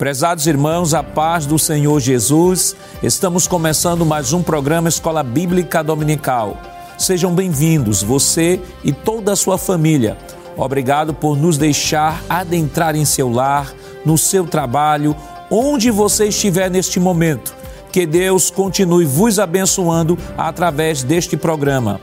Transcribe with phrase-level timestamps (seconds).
[0.00, 6.56] Prezados irmãos, a paz do Senhor Jesus, estamos começando mais um programa Escola Bíblica Dominical.
[6.96, 10.16] Sejam bem-vindos, você e toda a sua família.
[10.56, 15.14] Obrigado por nos deixar adentrar em seu lar, no seu trabalho,
[15.50, 17.54] onde você estiver neste momento.
[17.92, 22.00] Que Deus continue vos abençoando através deste programa.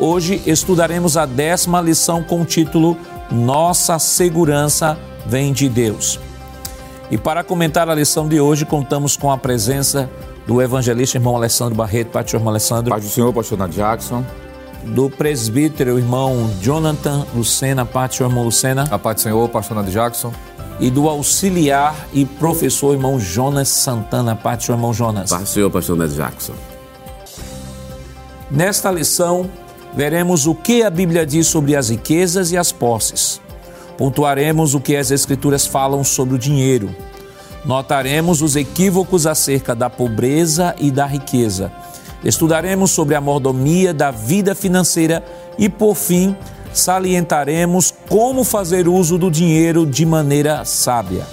[0.00, 2.96] Hoje estudaremos a décima lição com o título
[3.30, 6.18] Nossa Segurança Vem de Deus.
[7.10, 10.08] E para comentar a lição de hoje, contamos com a presença
[10.46, 12.08] do evangelista irmão Alessandro Barreto.
[12.08, 12.90] Pai do irmão Alessandro.
[12.90, 14.24] Paz do Senhor, pastor Nath Jackson.
[14.84, 17.84] Do presbítero irmão Jonathan Lucena.
[17.84, 18.88] Pai do irmão Lucena.
[18.90, 20.32] A paz do Senhor, pastor Nath Jackson.
[20.80, 24.34] E do auxiliar e professor irmão Jonas Santana.
[24.34, 25.30] Pai do irmão Jonas.
[25.30, 26.54] Paz do Senhor, pastor Nath Jackson.
[28.50, 29.50] Nesta lição,
[29.94, 33.40] veremos o que a Bíblia diz sobre as riquezas e as posses.
[33.96, 36.94] Pontuaremos o que as Escrituras falam sobre o dinheiro.
[37.64, 41.72] Notaremos os equívocos acerca da pobreza e da riqueza.
[42.24, 45.24] Estudaremos sobre a mordomia da vida financeira
[45.56, 46.36] e, por fim,
[46.72, 51.26] salientaremos como fazer uso do dinheiro de maneira sábia.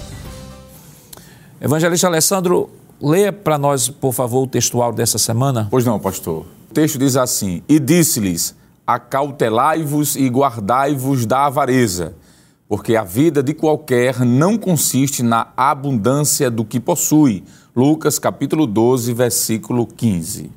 [1.60, 5.66] Evangelista Alessandro, leia para nós, por favor, o textual dessa semana.
[5.70, 6.46] Pois não, pastor.
[6.70, 8.54] O texto diz assim: E disse-lhes:
[8.86, 12.14] Acautelai-vos e guardai-vos da avareza
[12.72, 17.44] porque a vida de qualquer não consiste na abundância do que possui.
[17.76, 20.50] Lucas capítulo 12, versículo 15.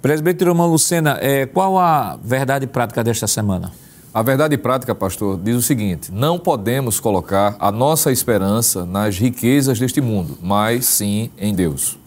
[0.00, 3.72] Presbítero Irmão Lucena, é, qual a verdade prática desta semana?
[4.14, 9.80] A verdade prática, pastor, diz o seguinte: não podemos colocar a nossa esperança nas riquezas
[9.80, 11.98] deste mundo, mas sim em Deus.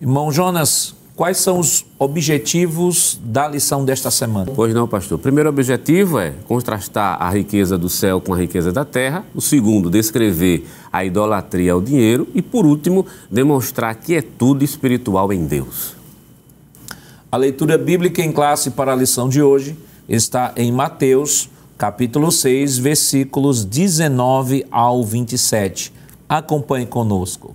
[0.00, 4.50] Irmão Jonas, Quais são os objetivos da lição desta semana?
[4.54, 5.18] Pois não, pastor.
[5.18, 9.22] O primeiro objetivo é contrastar a riqueza do céu com a riqueza da terra.
[9.34, 12.26] O segundo, descrever a idolatria ao dinheiro.
[12.34, 15.94] E, por último, demonstrar que é tudo espiritual em Deus.
[17.30, 19.76] A leitura bíblica em classe para a lição de hoje
[20.08, 25.92] está em Mateus, capítulo 6, versículos 19 ao 27.
[26.26, 27.54] Acompanhe conosco.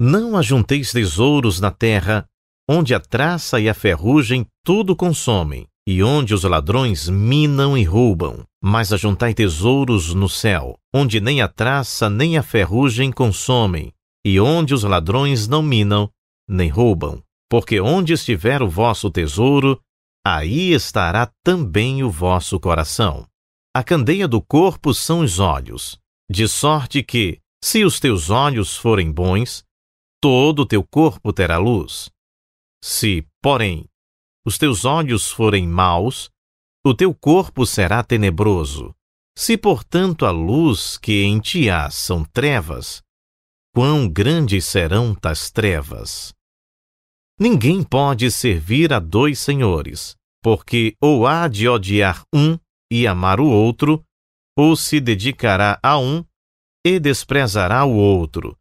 [0.00, 2.27] Não ajunteis tesouros na terra
[2.68, 8.44] onde a traça e a ferrugem tudo consomem, e onde os ladrões minam e roubam.
[8.62, 13.92] Mas ajuntai tesouros no céu, onde nem a traça nem a ferrugem consomem,
[14.26, 16.10] e onde os ladrões não minam
[16.46, 17.22] nem roubam.
[17.50, 19.80] Porque onde estiver o vosso tesouro,
[20.26, 23.26] aí estará também o vosso coração.
[23.74, 25.98] A candeia do corpo são os olhos,
[26.30, 29.64] de sorte que, se os teus olhos forem bons,
[30.20, 32.10] todo o teu corpo terá luz.
[32.82, 33.84] Se, porém,
[34.46, 36.30] os teus olhos forem maus,
[36.84, 38.94] o teu corpo será tenebroso.
[39.36, 43.02] Se, portanto, a luz que em ti há são trevas,
[43.74, 46.32] quão grandes serão tais trevas?
[47.38, 52.58] Ninguém pode servir a dois senhores, porque ou há de odiar um
[52.90, 54.04] e amar o outro,
[54.56, 56.24] ou se dedicará a um
[56.84, 58.56] e desprezará o outro.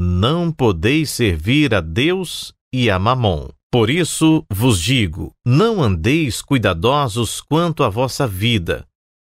[0.00, 3.48] Não podeis servir a Deus e a Mamon.
[3.70, 8.86] Por isso vos digo: não andeis cuidadosos quanto à vossa vida,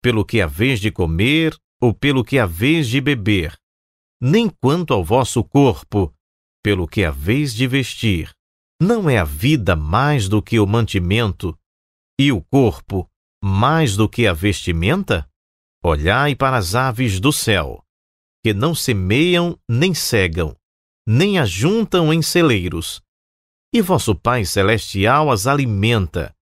[0.03, 3.57] pelo que haveis de comer ou pelo que haveis de beber,
[4.21, 6.15] nem quanto ao vosso corpo,
[6.63, 8.31] pelo que haveis de vestir.
[8.81, 11.57] Não é a vida mais do que o mantimento,
[12.19, 13.11] e o corpo
[13.43, 15.29] mais do que a vestimenta?
[15.83, 17.83] Olhai para as aves do céu,
[18.45, 20.55] que não semeiam nem cegam,
[21.07, 23.03] nem ajuntam em celeiros,
[23.73, 26.33] e vosso Pai Celestial as alimenta.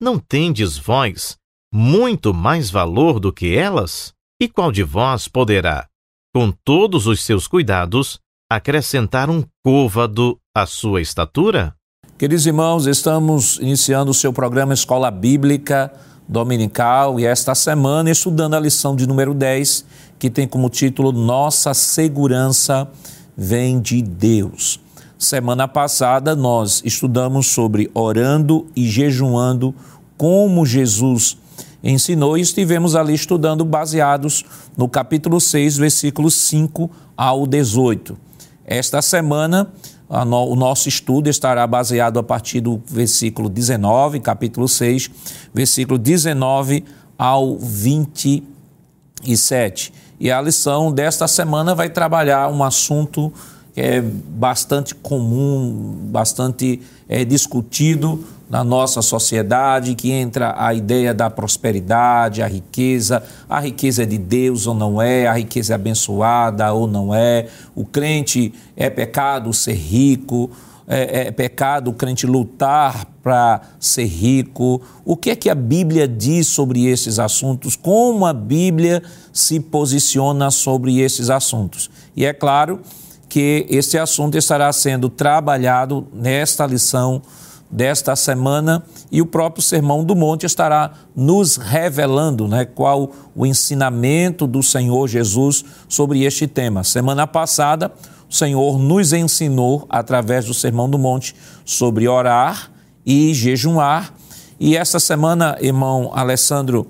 [0.00, 1.36] Não tendes vós
[1.72, 4.12] muito mais valor do que elas?
[4.40, 5.88] E qual de vós poderá,
[6.32, 11.74] com todos os seus cuidados, acrescentar um côvado à sua estatura?
[12.16, 15.92] Queridos irmãos, estamos iniciando o seu programa Escola Bíblica
[16.28, 19.84] Dominical e esta semana estudando a lição de número 10,
[20.18, 22.88] que tem como título Nossa Segurança
[23.36, 24.80] Vem de Deus.
[25.18, 29.74] Semana passada nós estudamos sobre orando e jejuando,
[30.16, 31.36] como Jesus
[31.82, 34.44] ensinou e estivemos ali estudando baseados
[34.76, 38.16] no capítulo 6, versículos 5 ao 18.
[38.64, 39.72] Esta semana
[40.08, 45.10] o nosso estudo estará baseado a partir do versículo 19, capítulo 6,
[45.52, 46.84] versículo 19
[47.18, 49.92] ao 27.
[50.20, 53.32] E a lição desta semana vai trabalhar um assunto
[53.80, 62.42] é bastante comum, bastante é, discutido na nossa sociedade, que entra a ideia da prosperidade,
[62.42, 66.86] a riqueza, a riqueza é de Deus ou não é, a riqueza é abençoada ou
[66.86, 70.50] não é, o crente é pecado ser rico,
[70.86, 74.80] é, é pecado o crente lutar para ser rico.
[75.04, 77.76] O que é que a Bíblia diz sobre esses assuntos?
[77.76, 81.90] Como a Bíblia se posiciona sobre esses assuntos?
[82.16, 82.80] E é claro
[83.28, 87.22] que esse assunto estará sendo trabalhado nesta lição
[87.70, 88.82] desta semana
[89.12, 95.06] e o próprio Sermão do Monte estará nos revelando né, qual o ensinamento do Senhor
[95.06, 96.82] Jesus sobre este tema.
[96.82, 97.92] Semana passada,
[98.28, 101.34] o Senhor nos ensinou, através do Sermão do Monte,
[101.64, 102.70] sobre orar
[103.04, 104.14] e jejuar.
[104.60, 106.88] E esta semana, irmão Alessandro,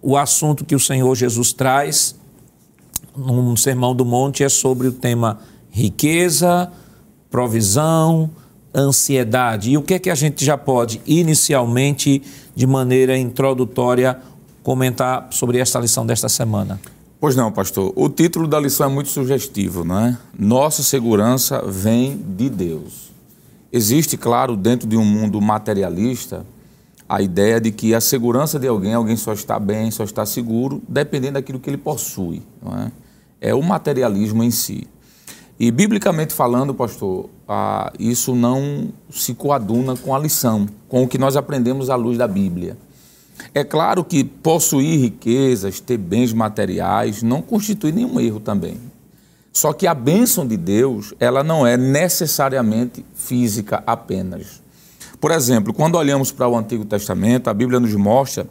[0.00, 2.15] o assunto que o Senhor Jesus traz
[3.16, 5.38] no Sermão do Monte é sobre o tema
[5.70, 6.70] riqueza,
[7.30, 8.30] provisão,
[8.74, 9.70] ansiedade.
[9.70, 12.22] E o que é que a gente já pode, inicialmente,
[12.54, 14.18] de maneira introdutória,
[14.62, 16.80] comentar sobre esta lição desta semana?
[17.18, 17.92] Pois não, pastor.
[17.96, 20.18] O título da lição é muito sugestivo, não é?
[20.38, 23.10] Nossa segurança vem de Deus.
[23.72, 26.44] Existe, claro, dentro de um mundo materialista,
[27.08, 30.82] a ideia de que a segurança de alguém, alguém só está bem, só está seguro,
[30.88, 32.92] dependendo daquilo que ele possui, não é?
[33.46, 34.88] É o materialismo em si.
[35.56, 41.16] E, biblicamente falando, pastor, ah, isso não se coaduna com a lição, com o que
[41.16, 42.76] nós aprendemos à luz da Bíblia.
[43.54, 48.78] É claro que possuir riquezas, ter bens materiais, não constitui nenhum erro também.
[49.52, 54.60] Só que a bênção de Deus, ela não é necessariamente física apenas.
[55.20, 58.48] Por exemplo, quando olhamos para o Antigo Testamento, a Bíblia nos mostra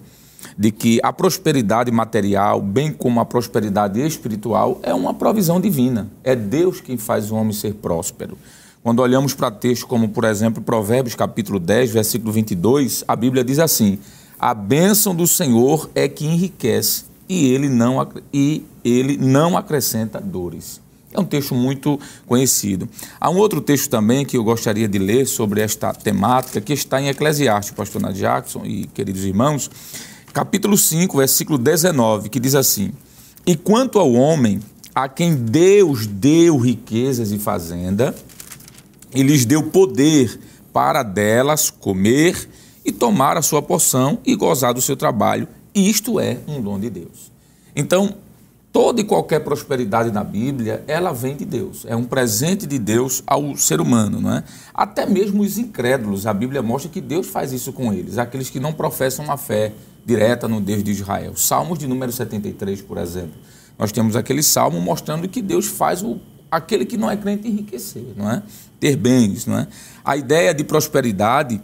[0.58, 6.10] de que a prosperidade material, bem como a prosperidade espiritual, é uma provisão divina.
[6.24, 8.38] É Deus quem faz o homem ser próspero.
[8.84, 13.58] Quando olhamos para textos como, por exemplo, Provérbios capítulo 10, versículo 22, a Bíblia diz
[13.58, 13.98] assim:
[14.40, 20.80] A bênção do Senhor é que enriquece e ele não, e ele não acrescenta dores.
[21.12, 22.90] É um texto muito conhecido.
[23.20, 27.02] Há um outro texto também que eu gostaria de ler sobre esta temática, que está
[27.02, 29.72] em Eclesiastes, pastor Jackson e queridos irmãos,
[30.36, 32.92] capítulo 5, versículo 19, que diz assim:
[33.46, 34.60] E quanto ao homem
[34.94, 38.14] a quem Deus deu riquezas e fazenda,
[39.14, 40.38] e lhes deu poder
[40.74, 42.50] para delas comer
[42.84, 46.90] e tomar a sua porção e gozar do seu trabalho, isto é um dom de
[46.90, 47.32] Deus.
[47.74, 48.16] Então,
[48.74, 51.86] toda e qualquer prosperidade na Bíblia, ela vem de Deus.
[51.88, 54.44] É um presente de Deus ao ser humano, não é?
[54.74, 58.60] Até mesmo os incrédulos, a Bíblia mostra que Deus faz isso com eles, aqueles que
[58.60, 59.72] não professam uma fé
[60.06, 61.34] direta no Deus de Israel.
[61.36, 63.34] Salmos de número 73, por exemplo.
[63.78, 66.20] Nós temos aquele salmo mostrando que Deus faz o,
[66.50, 68.44] aquele que não é crente enriquecer, não é?
[68.80, 69.68] Ter bens, não é?
[70.04, 71.62] A ideia de prosperidade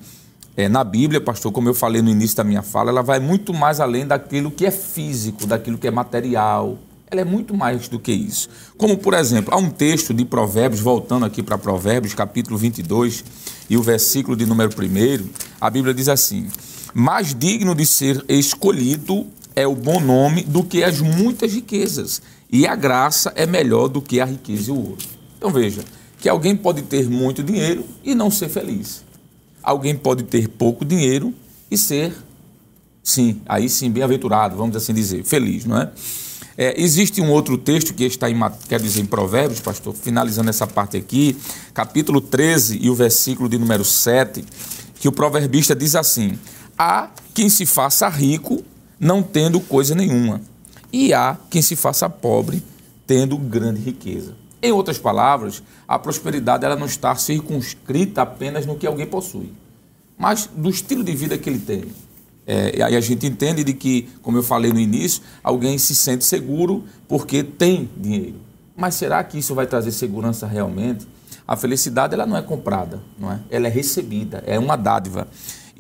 [0.58, 3.54] é, na Bíblia, pastor, como eu falei no início da minha fala, ela vai muito
[3.54, 6.78] mais além daquilo que é físico, daquilo que é material.
[7.10, 8.50] Ela é muito mais do que isso.
[8.78, 13.24] Como, por exemplo, há um texto de Provérbios, voltando aqui para Provérbios, capítulo 22,
[13.70, 15.30] e o versículo de número 1,
[15.60, 16.48] a Bíblia diz assim:
[16.94, 22.22] mais digno de ser escolhido é o bom nome do que as muitas riquezas,
[22.52, 24.98] e a graça é melhor do que a riqueza e o ouro.
[25.38, 25.84] Então veja,
[26.20, 29.04] que alguém pode ter muito dinheiro e não ser feliz.
[29.64, 31.34] Alguém pode ter pouco dinheiro
[31.70, 32.14] e ser,
[33.04, 35.92] sim, aí sim, bem-aventurado, vamos assim dizer, feliz, não é?
[36.58, 36.82] é?
[36.82, 38.38] existe um outro texto que está em,
[38.68, 41.38] quer dizer, em Provérbios, pastor, finalizando essa parte aqui,
[41.74, 44.44] capítulo 13 e o versículo de número 7,
[45.00, 46.38] que o proverbista diz assim:
[46.84, 48.64] Há quem se faça rico
[49.00, 50.42] não tendo coisa nenhuma,
[50.92, 52.64] e há quem se faça pobre
[53.06, 54.36] tendo grande riqueza.
[54.64, 59.54] Em outras palavras, a prosperidade ela não está circunscrita apenas no que alguém possui,
[60.18, 61.84] mas do estilo de vida que ele tem.
[62.48, 65.94] É, e aí a gente entende de que, como eu falei no início, alguém se
[65.94, 68.38] sente seguro porque tem dinheiro.
[68.76, 71.08] Mas será que isso vai trazer segurança realmente?
[71.48, 73.40] A felicidade ela não é comprada, não é?
[73.52, 75.28] Ela é recebida, é uma dádiva.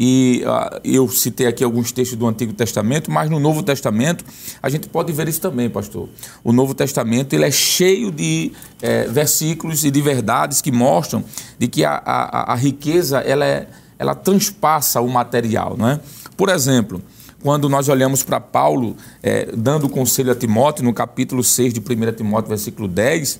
[0.03, 4.25] E uh, eu citei aqui alguns textos do Antigo Testamento, mas no Novo Testamento
[4.59, 6.09] a gente pode ver isso também, pastor.
[6.43, 11.23] O Novo Testamento ele é cheio de é, versículos e de verdades que mostram
[11.59, 13.67] de que a, a, a riqueza ela, é,
[13.99, 15.99] ela transpassa o material, não é?
[16.35, 16.99] Por exemplo,
[17.43, 22.13] quando nós olhamos para Paulo é, dando conselho a Timóteo, no capítulo 6 de 1
[22.13, 23.39] Timóteo, versículo 10,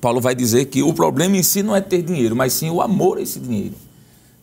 [0.00, 2.80] Paulo vai dizer que o problema em si não é ter dinheiro, mas sim o
[2.80, 3.74] amor a esse dinheiro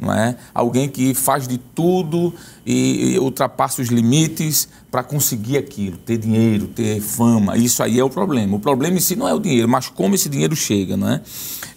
[0.04, 0.36] não é?
[0.54, 2.34] Alguém que faz de tudo
[2.66, 7.58] e, e ultrapassa os limites para conseguir aquilo, ter dinheiro, ter fama.
[7.58, 8.56] Isso aí é o problema.
[8.56, 11.22] O problema em si não é o dinheiro, mas como esse dinheiro chega, não é?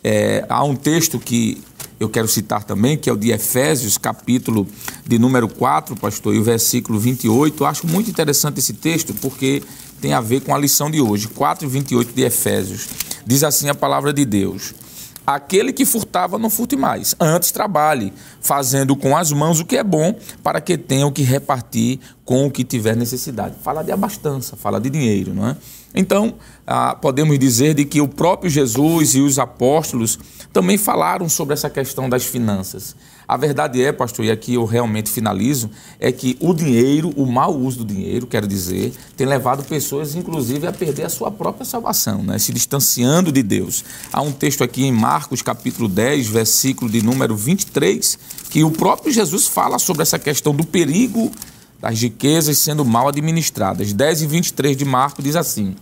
[0.05, 1.63] é há um texto que
[1.99, 4.67] eu quero citar também, que é o de Efésios, capítulo
[5.07, 7.63] de número 4, pastor, e o versículo 28.
[7.63, 9.63] Eu acho muito interessante esse texto, porque
[10.01, 12.87] tem a ver com a lição de hoje, 4 e 28 de Efésios.
[13.27, 14.75] Diz assim a palavra de Deus.
[15.27, 17.17] Aquele que furtava, não furte mais.
[17.19, 21.23] Antes trabalhe, fazendo com as mãos o que é bom, para que tenha o que
[21.23, 23.57] repartir com o que tiver necessidade.
[23.63, 25.57] Fala de abastança, fala de dinheiro, não é?
[25.95, 26.35] Então,
[26.67, 30.19] ah, podemos dizer de que o próprio Jesus e os apóstolos
[30.53, 32.95] também falaram sobre essa questão das finanças.
[33.29, 35.69] A verdade é, pastor, e aqui eu realmente finalizo,
[35.99, 40.67] é que o dinheiro, o mau uso do dinheiro, quero dizer, tem levado pessoas, inclusive,
[40.67, 42.39] a perder a sua própria salvação, né?
[42.39, 43.85] se distanciando de Deus.
[44.13, 48.19] Há um texto aqui em Marcos, capítulo 10, versículo de número 23,
[48.51, 51.33] que o próprio Jesus fala sobre essa questão do perigo
[51.81, 53.93] das riquezas sendo mal administradas.
[53.93, 55.75] 10 e 23 de Marcos diz assim.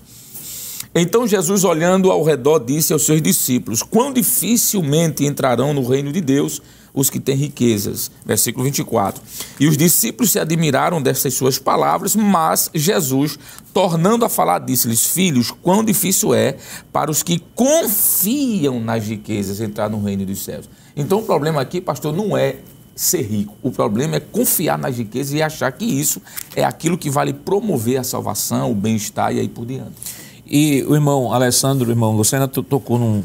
[0.95, 6.21] Então Jesus, olhando ao redor, disse aos seus discípulos: Quão dificilmente entrarão no reino de
[6.21, 6.62] Deus
[6.95, 8.11] os que têm riquezas.
[8.25, 9.21] Versículo 24.
[9.59, 13.37] E os discípulos se admiraram dessas suas palavras, mas Jesus,
[13.75, 16.57] tornando a falar, disse-lhes: Filhos, quão difícil é
[16.93, 20.71] para os que confiam nas riquezas entrar no reino dos céus.
[20.97, 22.57] Então o problema aqui, pastor, não é
[22.95, 23.57] ser rico.
[23.61, 26.23] O problema é confiar nas riquezas e achar que isso
[26.54, 30.24] é aquilo que vale promover a salvação, o bem-estar e aí por diante.
[30.46, 33.22] E o irmão Alessandro, o irmão Lucena, tocou num,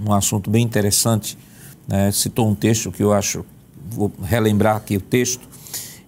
[0.00, 1.38] num assunto bem interessante
[1.88, 3.44] né, citou um texto que eu acho,
[3.90, 5.48] vou relembrar aqui o texto,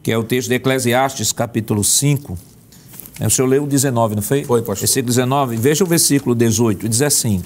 [0.02, 2.38] que é o texto de Eclesiastes, capítulo 5.
[3.18, 4.44] É, o senhor leu o 19, não foi?
[4.44, 4.80] Foi, pastor.
[4.80, 5.56] Versículo 19.
[5.56, 6.88] Veja o versículo 18.
[6.88, 7.42] Diz assim: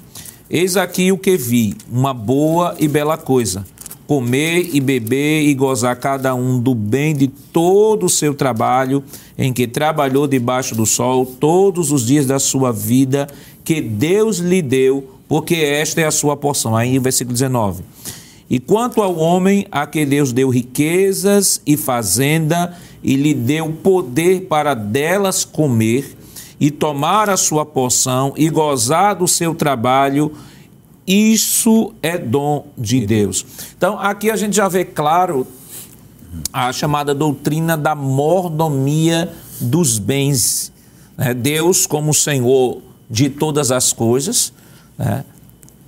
[0.50, 3.64] Eis aqui o que vi, uma boa e bela coisa.
[4.06, 9.02] Comer e beber e gozar cada um do bem de todo o seu trabalho,
[9.38, 13.26] em que trabalhou debaixo do sol todos os dias da sua vida,
[13.64, 16.76] que Deus lhe deu, porque esta é a sua porção.
[16.76, 17.82] Aí, versículo 19.
[18.48, 24.42] E quanto ao homem a que Deus deu riquezas e fazenda, e lhe deu poder
[24.42, 26.16] para delas comer,
[26.60, 30.32] e tomar a sua porção, e gozar do seu trabalho,
[31.06, 33.44] isso é dom de Deus.
[33.76, 35.46] Então, aqui a gente já vê claro
[36.52, 39.30] a chamada doutrina da mordomia
[39.60, 40.72] dos bens.
[41.16, 41.34] Né?
[41.34, 44.52] Deus, como Senhor de todas as coisas,
[44.98, 45.24] né?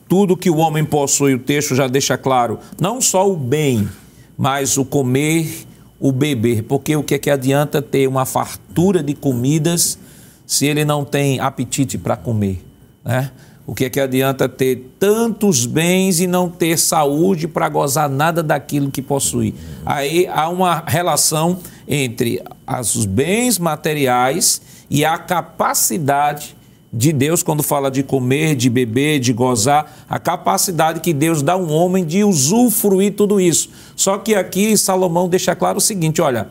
[0.08, 3.88] tudo que o homem possui, o texto já deixa claro, não só o bem,
[4.36, 5.66] mas o comer,
[5.98, 9.98] o beber, porque o que é que adianta ter uma fartura de comidas
[10.46, 12.64] se ele não tem apetite para comer,
[13.04, 13.32] né?
[13.66, 18.40] O que é que adianta ter tantos bens e não ter saúde para gozar nada
[18.40, 19.54] daquilo que possui?
[19.84, 21.58] Aí há uma relação
[21.88, 26.56] entre os bens materiais e a capacidade
[26.92, 31.54] de Deus quando fala de comer, de beber, de gozar, a capacidade que Deus dá
[31.54, 33.68] a um homem de usufruir tudo isso.
[33.96, 36.48] Só que aqui Salomão deixa claro o seguinte: olha,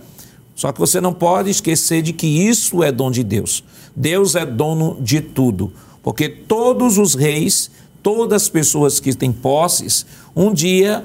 [0.53, 3.63] só que você não pode esquecer de que isso é dom de Deus.
[3.95, 5.71] Deus é dono de tudo,
[6.05, 7.71] porque todos os reis,
[8.03, 11.03] todas as pessoas que têm posses, um dia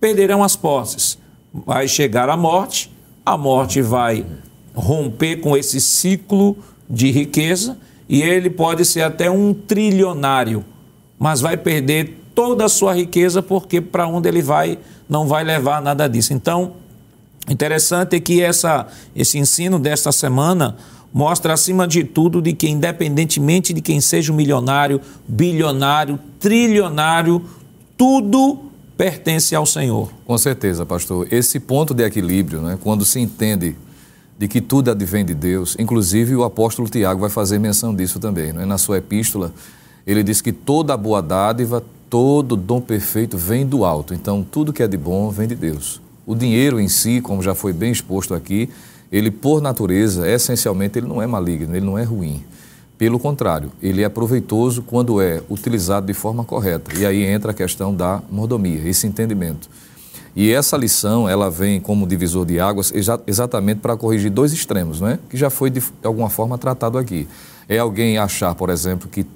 [0.00, 1.16] perderão as posses.
[1.54, 2.92] Vai chegar a morte,
[3.24, 4.26] a morte vai
[4.74, 6.56] romper com esse ciclo
[6.90, 7.78] de riqueza
[8.08, 10.64] e ele pode ser até um trilionário,
[11.16, 15.80] mas vai perder toda a sua riqueza porque para onde ele vai não vai levar
[15.80, 16.32] nada disso.
[16.32, 16.72] Então,
[17.48, 20.76] interessante é que essa, esse ensino desta semana
[21.12, 27.42] mostra acima de tudo de que independentemente de quem seja um milionário, bilionário, trilionário,
[27.96, 28.58] tudo
[28.96, 30.10] pertence ao Senhor.
[30.26, 31.26] Com certeza, pastor.
[31.30, 33.76] Esse ponto de equilíbrio, né, quando se entende
[34.38, 35.76] de que tudo advém de Deus.
[35.78, 38.52] Inclusive, o apóstolo Tiago vai fazer menção disso também.
[38.52, 38.66] Não é?
[38.66, 39.52] Na sua epístola,
[40.06, 44.12] ele diz que toda boa dádiva, todo dom perfeito vem do alto.
[44.12, 46.00] Então, tudo que é de bom vem de Deus.
[46.26, 48.68] O dinheiro em si, como já foi bem exposto aqui,
[49.10, 52.44] ele, por natureza, essencialmente, ele não é maligno, ele não é ruim.
[52.98, 56.98] Pelo contrário, ele é proveitoso quando é utilizado de forma correta.
[56.98, 59.68] E aí entra a questão da mordomia, esse entendimento.
[60.34, 62.92] E essa lição, ela vem como divisor de águas
[63.26, 65.18] exatamente para corrigir dois extremos, não é?
[65.30, 67.28] que já foi de alguma forma tratado aqui.
[67.68, 69.26] É alguém achar, por exemplo, que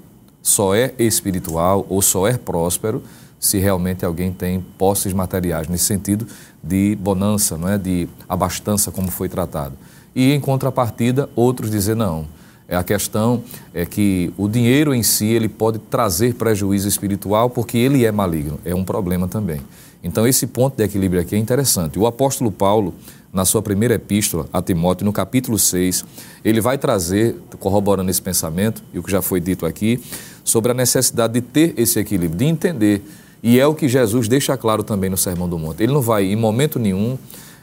[0.41, 3.01] só é espiritual ou só é próspero
[3.41, 6.27] se realmente alguém tem posses materiais, nesse sentido
[6.63, 7.75] de bonança, não é?
[7.75, 9.73] de abastança, como foi tratado.
[10.15, 12.27] E, em contrapartida, outros dizem não.
[12.67, 13.43] É a questão
[13.73, 18.59] é que o dinheiro em si ele pode trazer prejuízo espiritual porque ele é maligno.
[18.63, 19.59] É um problema também.
[20.03, 21.97] Então, esse ponto de equilíbrio aqui é interessante.
[21.97, 22.93] O apóstolo Paulo,
[23.33, 26.05] na sua primeira epístola a Timóteo, no capítulo 6,
[26.45, 29.99] ele vai trazer, corroborando esse pensamento, e o que já foi dito aqui,
[30.43, 33.03] sobre a necessidade de ter esse equilíbrio, de entender
[33.43, 35.83] E é o que Jesus deixa claro também no Sermão do Monte.
[35.83, 37.17] Ele não vai, em momento nenhum,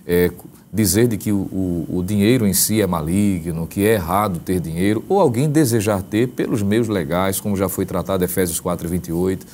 [0.06, 0.30] é,
[0.72, 4.60] dizer de que o, o, o, dinheiro em si é maligno, que é errado ter
[4.60, 9.46] dinheiro, ou alguém desejar ter pelos meios legais, como já foi tratado Efésios 4, 28,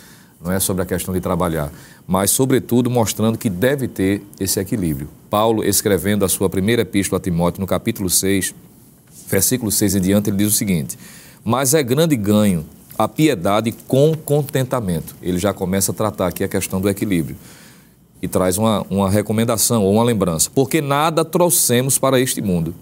[0.42, 1.72] não é sobre a questão de trabalhar,
[2.06, 5.08] mas, sobretudo, mostrando que deve ter esse equilíbrio.
[5.30, 8.54] Paulo, escrevendo a sua primeira epístola a Timóteo, no capítulo 6,
[9.28, 10.98] versículo 6 em diante, ele diz o seguinte:
[11.42, 12.64] Mas é grande ganho
[12.98, 15.16] a piedade com contentamento.
[15.22, 17.36] Ele já começa a tratar aqui a questão do equilíbrio.
[18.22, 20.50] E traz uma, uma recomendação ou uma lembrança.
[20.54, 22.74] Porque nada trouxemos para este mundo.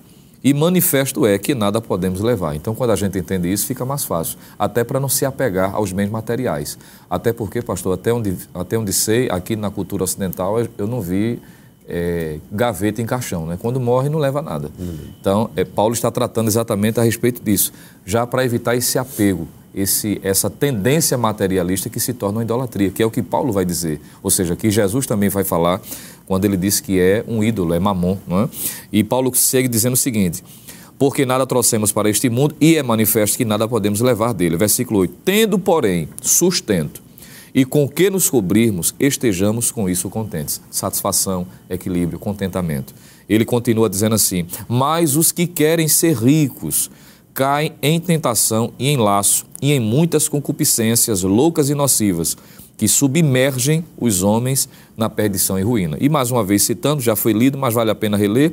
[0.44, 2.54] E manifesto é que nada podemos levar.
[2.56, 4.38] Então, quando a gente entende isso, fica mais fácil.
[4.58, 6.76] Até para não se apegar aos bens materiais.
[7.08, 11.40] Até porque, pastor, até onde, até onde sei, aqui na cultura ocidental, eu não vi
[11.88, 13.46] é, gaveta em caixão.
[13.46, 13.56] Né?
[13.60, 14.68] Quando morre, não leva nada.
[14.78, 14.98] Uhum.
[15.20, 17.72] Então, é, Paulo está tratando exatamente a respeito disso.
[18.04, 23.02] Já para evitar esse apego esse, essa tendência materialista que se torna uma idolatria, que
[23.02, 24.00] é o que Paulo vai dizer.
[24.22, 25.80] Ou seja, que Jesus também vai falar
[26.26, 28.18] quando ele diz que é um ídolo, é mamon.
[28.26, 28.48] Não é?
[28.92, 30.42] E Paulo segue dizendo o seguinte:
[30.98, 34.56] Porque nada trouxemos para este mundo e é manifesto que nada podemos levar dele.
[34.56, 37.02] Versículo 8: Tendo, porém, sustento
[37.54, 40.60] e com que nos cobrirmos, estejamos com isso contentes.
[40.70, 42.94] Satisfação, equilíbrio, contentamento.
[43.28, 46.90] Ele continua dizendo assim: Mas os que querem ser ricos
[47.34, 52.36] caem em tentação e em laço e em muitas concupiscências loucas e nocivas
[52.76, 55.96] que submergem os homens na perdição e ruína.
[56.00, 58.52] E mais uma vez citando, já foi lido, mas vale a pena reler,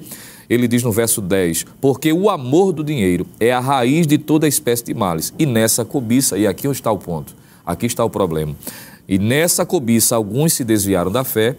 [0.49, 4.47] ele diz no verso 10: Porque o amor do dinheiro é a raiz de toda
[4.47, 8.55] espécie de males, e nessa cobiça, e aqui está o ponto, aqui está o problema.
[9.07, 11.55] E nessa cobiça alguns se desviaram da fé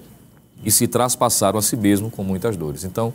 [0.65, 2.85] e se traspassaram a si mesmo com muitas dores.
[2.85, 3.13] Então,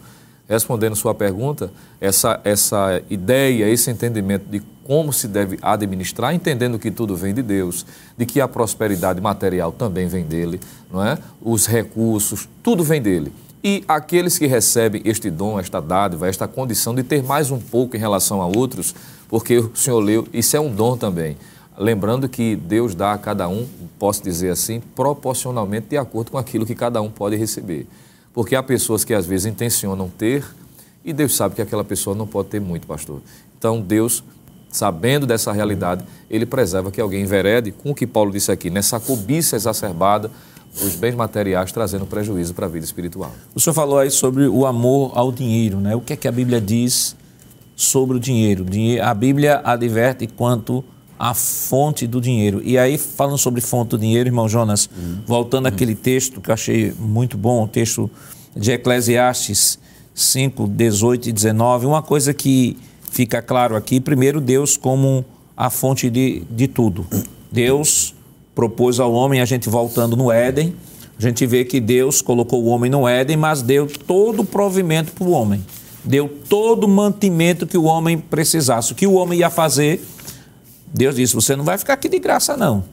[0.48, 6.92] respondendo sua pergunta, essa, essa ideia, esse entendimento de como se deve administrar, entendendo que
[6.92, 7.86] tudo vem de Deus,
[8.16, 10.60] de que a prosperidade material também vem dele,
[10.92, 11.18] não é?
[11.42, 13.34] Os recursos, tudo vem dele.
[13.64, 17.96] E aqueles que recebem este dom, esta dádiva, esta condição de ter mais um pouco
[17.96, 18.94] em relação a outros,
[19.28, 21.36] porque o Senhor leu, isso é um dom também.
[21.76, 26.64] Lembrando que Deus dá a cada um, posso dizer assim, proporcionalmente de acordo com aquilo
[26.64, 27.88] que cada um pode receber.
[28.36, 30.46] Porque há pessoas que às vezes intencionam ter
[31.06, 33.22] e Deus sabe que aquela pessoa não pode ter muito, pastor.
[33.58, 34.22] Então Deus,
[34.70, 39.00] sabendo dessa realidade, ele preserva que alguém enverede com o que Paulo disse aqui, nessa
[39.00, 40.30] cobiça exacerbada
[40.84, 43.32] os bens materiais trazendo prejuízo para a vida espiritual.
[43.54, 45.96] O senhor falou aí sobre o amor ao dinheiro, né?
[45.96, 47.16] O que é que a Bíblia diz
[47.74, 48.66] sobre o dinheiro?
[49.02, 50.84] A Bíblia adverte quanto
[51.18, 52.62] a fonte do dinheiro.
[52.64, 55.20] E aí, falando sobre fonte do dinheiro, irmão Jonas, uhum.
[55.26, 55.74] voltando uhum.
[55.74, 58.10] àquele texto que eu achei muito bom, o texto
[58.56, 59.80] de Eclesiastes
[60.14, 62.78] 5, 18 e 19, uma coisa que
[63.12, 65.26] fica claro aqui, primeiro, Deus como
[65.56, 67.06] a fonte de, de tudo.
[67.52, 68.14] Deus
[68.54, 70.76] propôs ao homem, a gente voltando no Éden,
[71.18, 75.14] a gente vê que Deus colocou o homem no Éden, mas deu todo o provimento
[75.14, 75.64] para o homem.
[76.04, 78.92] Deu todo o mantimento que o homem precisasse.
[78.92, 80.06] O que o homem ia fazer
[80.96, 82.84] Deus disse: você não vai ficar aqui de graça, não.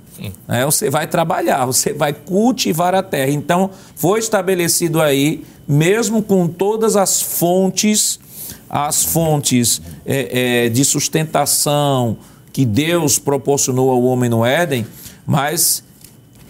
[0.49, 3.31] É, você vai trabalhar, você vai cultivar a terra.
[3.31, 8.21] Então, foi estabelecido aí, mesmo com todas as fontes,
[8.69, 12.17] as fontes é, é, de sustentação
[12.53, 14.87] que Deus proporcionou ao homem no Éden,
[15.27, 15.83] mas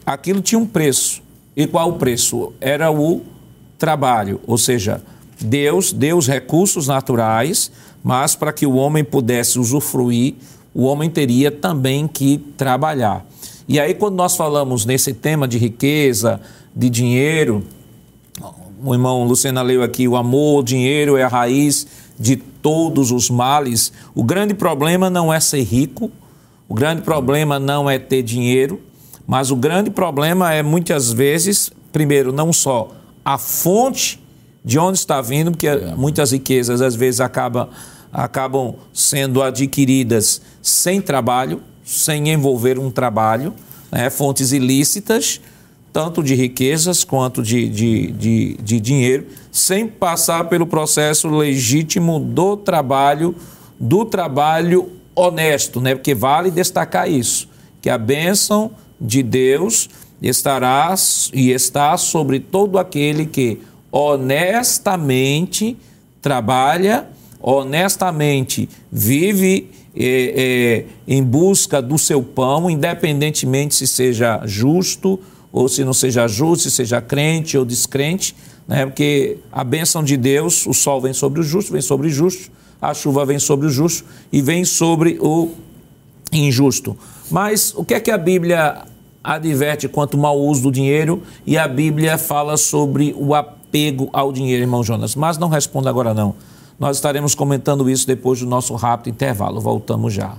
[0.05, 1.23] aquilo tinha um preço.
[1.55, 2.53] E qual o preço?
[2.61, 3.23] Era o
[3.79, 5.03] trabalho, ou seja,
[5.41, 7.71] Deus deu os recursos naturais,
[8.03, 10.35] mas para que o homem pudesse usufruir
[10.75, 13.27] o homem teria também que trabalhar.
[13.69, 16.41] E aí, quando nós falamos nesse tema de riqueza,
[16.75, 17.63] de dinheiro,
[18.85, 21.87] o irmão Luciana leu aqui: o amor, o dinheiro é a raiz
[22.19, 23.93] de todos os males.
[24.15, 26.11] O grande problema não é ser rico,
[26.69, 28.81] o grande problema não é ter dinheiro,
[29.27, 32.91] mas o grande problema é muitas vezes, primeiro, não só
[33.25, 34.21] a fonte
[34.65, 37.69] de onde está vindo, porque muitas riquezas às vezes acabam
[38.13, 43.55] acabam sendo adquiridas sem trabalho, sem envolver um trabalho,
[43.91, 44.11] né?
[44.11, 45.41] fontes ilícitas,
[45.93, 52.57] tanto de riquezas quanto de, de, de, de dinheiro, sem passar pelo processo legítimo do
[52.57, 53.35] trabalho,
[53.81, 55.95] do trabalho honesto, né?
[55.95, 57.49] porque vale destacar isso,
[57.81, 59.89] que a bênção de Deus
[60.21, 60.95] estará
[61.33, 65.77] e está sobre todo aquele que honestamente
[66.23, 67.09] trabalha
[67.43, 75.19] honestamente vive é, é, em busca do seu pão, independentemente se seja justo
[75.53, 78.35] ou se não seja justo, se seja crente ou descrente,
[78.67, 78.87] né?
[78.87, 82.51] porque a bênção de Deus, o sol vem sobre o justo, vem sobre o justo,
[82.81, 85.51] a chuva vem sobre o justo e vem sobre o
[86.33, 86.97] injusto.
[87.31, 88.83] Mas o que é que a Bíblia
[89.23, 94.33] adverte quanto ao mau uso do dinheiro e a Bíblia fala sobre o apego ao
[94.33, 95.15] dinheiro, irmão Jonas.
[95.15, 96.35] Mas não responda agora não.
[96.83, 99.61] Nós estaremos comentando isso depois do nosso rápido intervalo.
[99.61, 100.37] Voltamos já.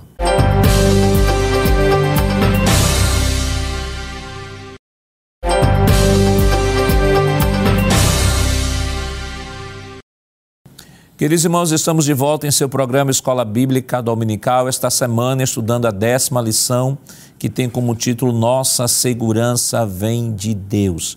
[11.16, 15.90] Queridos irmãos, estamos de volta em seu programa Escola Bíblica Dominical, esta semana estudando a
[15.90, 16.98] décima lição,
[17.38, 21.16] que tem como título Nossa Segurança Vem de Deus.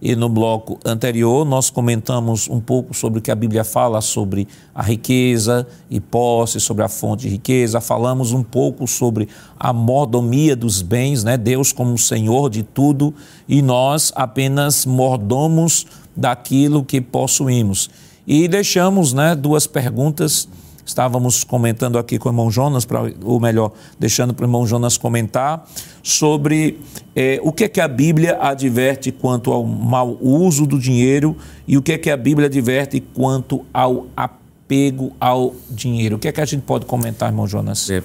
[0.00, 4.46] E no bloco anterior nós comentamos um pouco sobre o que a Bíblia fala sobre
[4.72, 7.80] a riqueza e posse, sobre a fonte de riqueza.
[7.80, 11.36] Falamos um pouco sobre a mordomia dos bens, né?
[11.36, 13.12] Deus como Senhor de tudo
[13.48, 15.84] e nós apenas mordomos
[16.16, 17.90] daquilo que possuímos.
[18.26, 20.48] E deixamos né, duas perguntas.
[20.88, 24.96] Estávamos comentando aqui com o irmão Jonas, pra, ou melhor, deixando para o irmão Jonas
[24.96, 25.68] comentar
[26.02, 26.80] sobre
[27.14, 31.76] é, o que é que a Bíblia adverte quanto ao mau uso do dinheiro e
[31.76, 36.16] o que é que a Bíblia adverte quanto ao apego ao dinheiro.
[36.16, 37.90] O que é que a gente pode comentar, irmão Jonas?
[37.90, 38.02] É,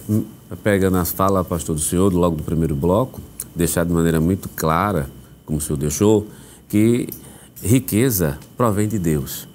[0.62, 3.22] pega nas falas, pastor do senhor, logo do primeiro bloco,
[3.56, 5.10] deixar de maneira muito clara,
[5.46, 6.28] como o senhor deixou,
[6.68, 7.08] que
[7.64, 9.53] riqueza provém de Deus.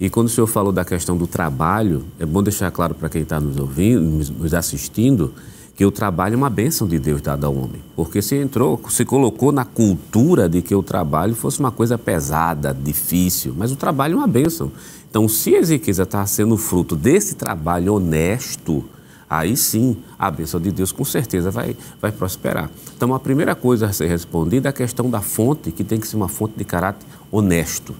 [0.00, 3.20] E quando o senhor falou da questão do trabalho, é bom deixar claro para quem
[3.20, 5.34] está nos ouvindo, nos assistindo,
[5.76, 7.82] que o trabalho é uma bênção de Deus dada ao homem.
[7.94, 12.72] Porque se entrou, se colocou na cultura de que o trabalho fosse uma coisa pesada,
[12.72, 14.72] difícil, mas o trabalho é uma bênção.
[15.10, 18.82] Então, se a riqueza está sendo fruto desse trabalho honesto,
[19.28, 22.70] aí sim a bênção de Deus com certeza vai, vai prosperar.
[22.96, 26.08] Então, a primeira coisa a ser respondida é a questão da fonte, que tem que
[26.08, 27.94] ser uma fonte de caráter honesto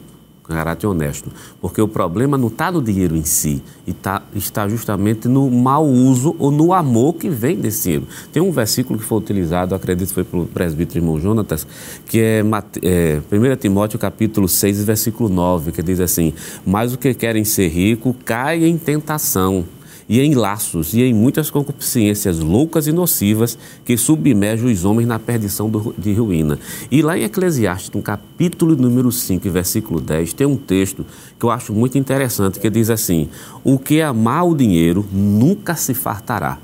[0.54, 1.30] caráter honesto.
[1.60, 5.86] Porque o problema não está no dinheiro em si, e tá, está justamente no mau
[5.86, 8.06] uso ou no amor que vem desse dinheiro.
[8.32, 11.66] Tem um versículo que foi utilizado, acredito que foi pelo presbítero irmão Jonatas,
[12.06, 12.42] que é,
[12.82, 16.32] é 1 Timóteo capítulo 6, versículo 9, que diz assim,
[16.64, 19.64] mas o que querem ser rico cai em tentação
[20.11, 25.20] e em laços e em muitas concupiscências loucas e nocivas que submergem os homens na
[25.20, 26.59] perdição do, de ruína.
[26.90, 31.07] E lá em Eclesiastes, no capítulo número 5, versículo 10, tem um texto
[31.38, 33.29] que eu acho muito interessante que diz assim:
[33.62, 36.59] O que amar o dinheiro nunca se fartará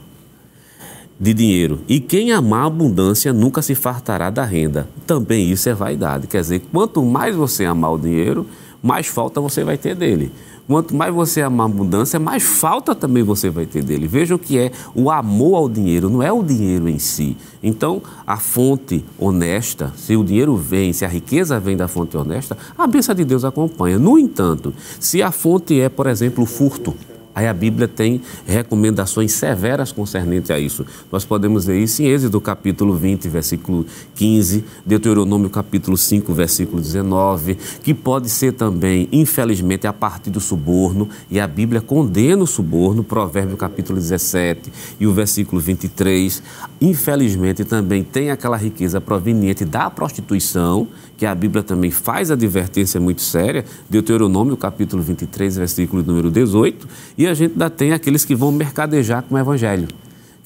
[1.18, 1.78] de dinheiro.
[1.88, 4.88] E quem amar a abundância nunca se fartará da renda.
[5.06, 6.26] Também isso é vaidade.
[6.26, 8.44] Quer dizer, quanto mais você amar o dinheiro,
[8.82, 10.32] mais falta você vai ter dele.
[10.66, 14.08] Quanto mais você amar a abundância, mais falta também você vai ter dele.
[14.08, 17.36] Veja o que é o amor ao dinheiro, não é o dinheiro em si.
[17.62, 22.58] Então, a fonte honesta, se o dinheiro vem, se a riqueza vem da fonte honesta,
[22.76, 23.98] a bênção de Deus acompanha.
[23.98, 26.94] No entanto, se a fonte é, por exemplo, o furto,
[27.36, 30.86] Aí a Bíblia tem recomendações severas concernentes a isso.
[31.12, 37.58] Nós podemos ver isso em Êxodo capítulo 20, versículo 15, Deuteronômio capítulo 5, versículo 19,
[37.82, 43.04] que pode ser também, infelizmente, a partir do suborno, e a Bíblia condena o suborno,
[43.04, 46.42] Provérbio capítulo 17 e o versículo 23.
[46.80, 53.22] Infelizmente, também tem aquela riqueza proveniente da prostituição, que a Bíblia também faz advertência muito
[53.22, 58.52] séria, Deuteronômio capítulo 23, versículo número 18, e a gente ainda tem aqueles que vão
[58.52, 59.88] mercadejar com o Evangelho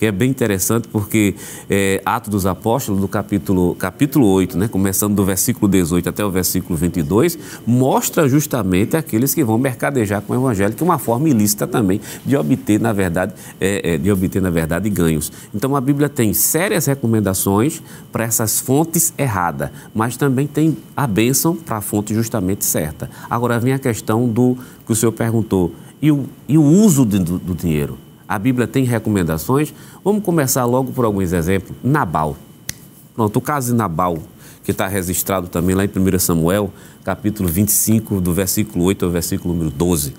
[0.00, 1.34] que é bem interessante porque
[1.68, 6.30] é, Atos dos Apóstolos, do capítulo, capítulo 8, né, começando do versículo 18 até o
[6.30, 11.28] versículo 22, mostra justamente aqueles que vão mercadejar com o Evangelho, que é uma forma
[11.28, 15.30] ilícita também de obter, na verdade, é, é, de obter, na verdade, ganhos.
[15.54, 21.54] Então a Bíblia tem sérias recomendações para essas fontes erradas, mas também tem a bênção
[21.54, 23.10] para a fonte justamente certa.
[23.28, 27.38] Agora vem a questão do que o senhor perguntou e o, e o uso do,
[27.38, 27.98] do dinheiro.
[28.30, 29.74] A Bíblia tem recomendações.
[30.04, 31.76] Vamos começar logo por alguns exemplos.
[31.82, 32.36] Nabal.
[33.12, 34.20] Pronto, o caso de Nabal,
[34.62, 36.70] que está registrado também lá em 1 Samuel,
[37.02, 40.14] capítulo 25, do versículo 8 ao versículo número 12.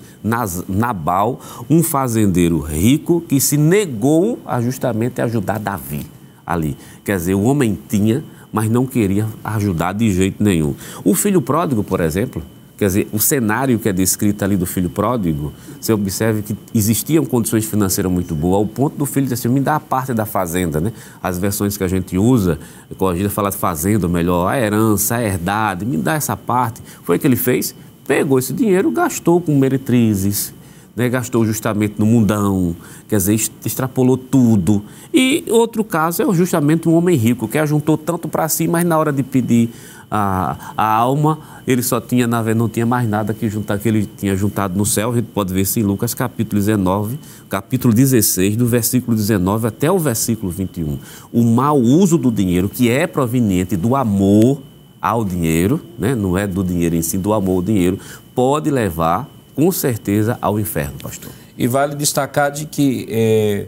[0.68, 6.04] Nabal, um fazendeiro rico que se negou a justamente ajudar Davi
[6.44, 6.76] ali.
[7.02, 8.22] Quer dizer, o homem tinha,
[8.52, 10.74] mas não queria ajudar de jeito nenhum.
[11.02, 12.42] O filho pródigo, por exemplo,
[12.82, 17.24] Quer dizer, o cenário que é descrito ali do filho pródigo, você observa que existiam
[17.24, 20.26] condições financeiras muito boas, ao ponto do filho dizer assim, me dá a parte da
[20.26, 20.92] fazenda, né?
[21.22, 22.58] As versões que a gente usa,
[22.98, 26.82] quando a gente fala de fazenda, melhor, a herança, a herdade, me dá essa parte.
[27.04, 27.72] Foi o que ele fez?
[28.04, 30.52] Pegou esse dinheiro, gastou com meretrizes,
[30.96, 32.74] né, gastou justamente no mundão,
[33.08, 34.82] quer dizer, extrapolou tudo.
[35.14, 38.98] E outro caso é justamente um homem rico que ajuntou tanto para si, mas na
[38.98, 39.70] hora de pedir
[40.14, 43.88] a, a alma, ele só tinha, na verdade, não tinha mais nada que juntar, que
[43.88, 45.10] ele tinha juntado no céu.
[45.10, 49.90] A gente pode ver isso em Lucas capítulo 19, capítulo 16, do versículo 19 até
[49.90, 50.98] o versículo 21.
[51.32, 54.60] O mau uso do dinheiro, que é proveniente do amor
[55.00, 56.14] ao dinheiro, né?
[56.14, 57.98] não é do dinheiro em si, do amor ao dinheiro,
[58.34, 61.32] pode levar, com certeza, ao inferno, pastor.
[61.56, 63.66] E vale destacar de que é,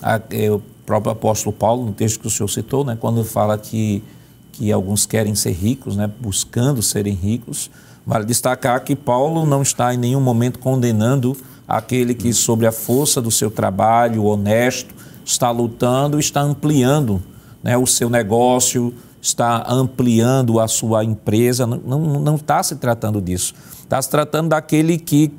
[0.00, 3.58] a, é, o próprio apóstolo Paulo, no texto que o senhor citou, né, quando fala
[3.58, 4.04] que,
[4.60, 7.70] que alguns querem ser ricos, né, buscando serem ricos,
[8.06, 11.34] vale destacar que Paulo não está em nenhum momento condenando
[11.66, 14.94] aquele que, sobre a força do seu trabalho honesto,
[15.24, 17.22] está lutando, está ampliando
[17.62, 18.92] né, o seu negócio,
[19.22, 21.66] está ampliando a sua empresa.
[21.66, 23.54] Não, não, não está se tratando disso.
[23.82, 25.32] Está se tratando daquele que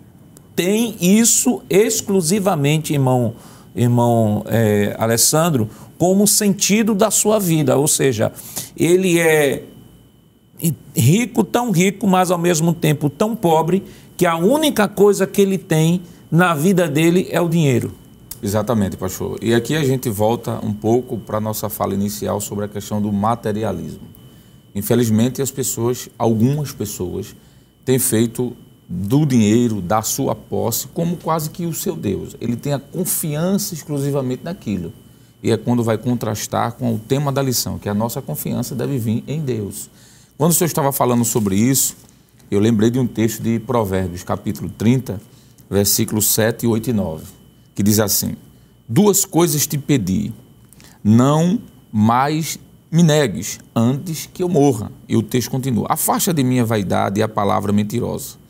[0.56, 3.36] tem isso exclusivamente, irmão,
[3.76, 5.70] irmão é, Alessandro,
[6.02, 7.78] como sentido da sua vida.
[7.78, 8.34] Ou seja,
[8.76, 9.66] ele é
[10.96, 13.84] rico, tão rico, mas ao mesmo tempo tão pobre,
[14.18, 17.94] que a única coisa que ele tem na vida dele é o dinheiro.
[18.42, 19.38] Exatamente, pastor.
[19.44, 23.00] E aqui a gente volta um pouco para a nossa fala inicial sobre a questão
[23.00, 24.08] do materialismo.
[24.74, 27.36] Infelizmente, as pessoas, algumas pessoas,
[27.86, 28.58] têm feito
[28.90, 32.36] do dinheiro, da sua posse, como quase que o seu Deus.
[32.42, 34.92] Ele tem a confiança exclusivamente naquilo.
[35.44, 38.98] E é quando vai contrastar com o tema da lição, que a nossa confiança deve
[38.98, 39.90] vir em Deus.
[40.38, 41.96] Quando o senhor estava falando sobre isso,
[42.50, 45.22] eu lembrei de um texto de Provérbios, capítulo 30,
[45.70, 47.26] versículos 7, 8 e 9,
[47.74, 48.36] que diz assim:
[48.88, 50.34] Duas coisas te pedi,
[51.04, 51.60] não
[51.92, 52.60] mais
[52.92, 54.92] me negues antes que eu morra.
[55.08, 58.42] E o texto continua: Afasta de mim a vaidade e a palavra mentirosa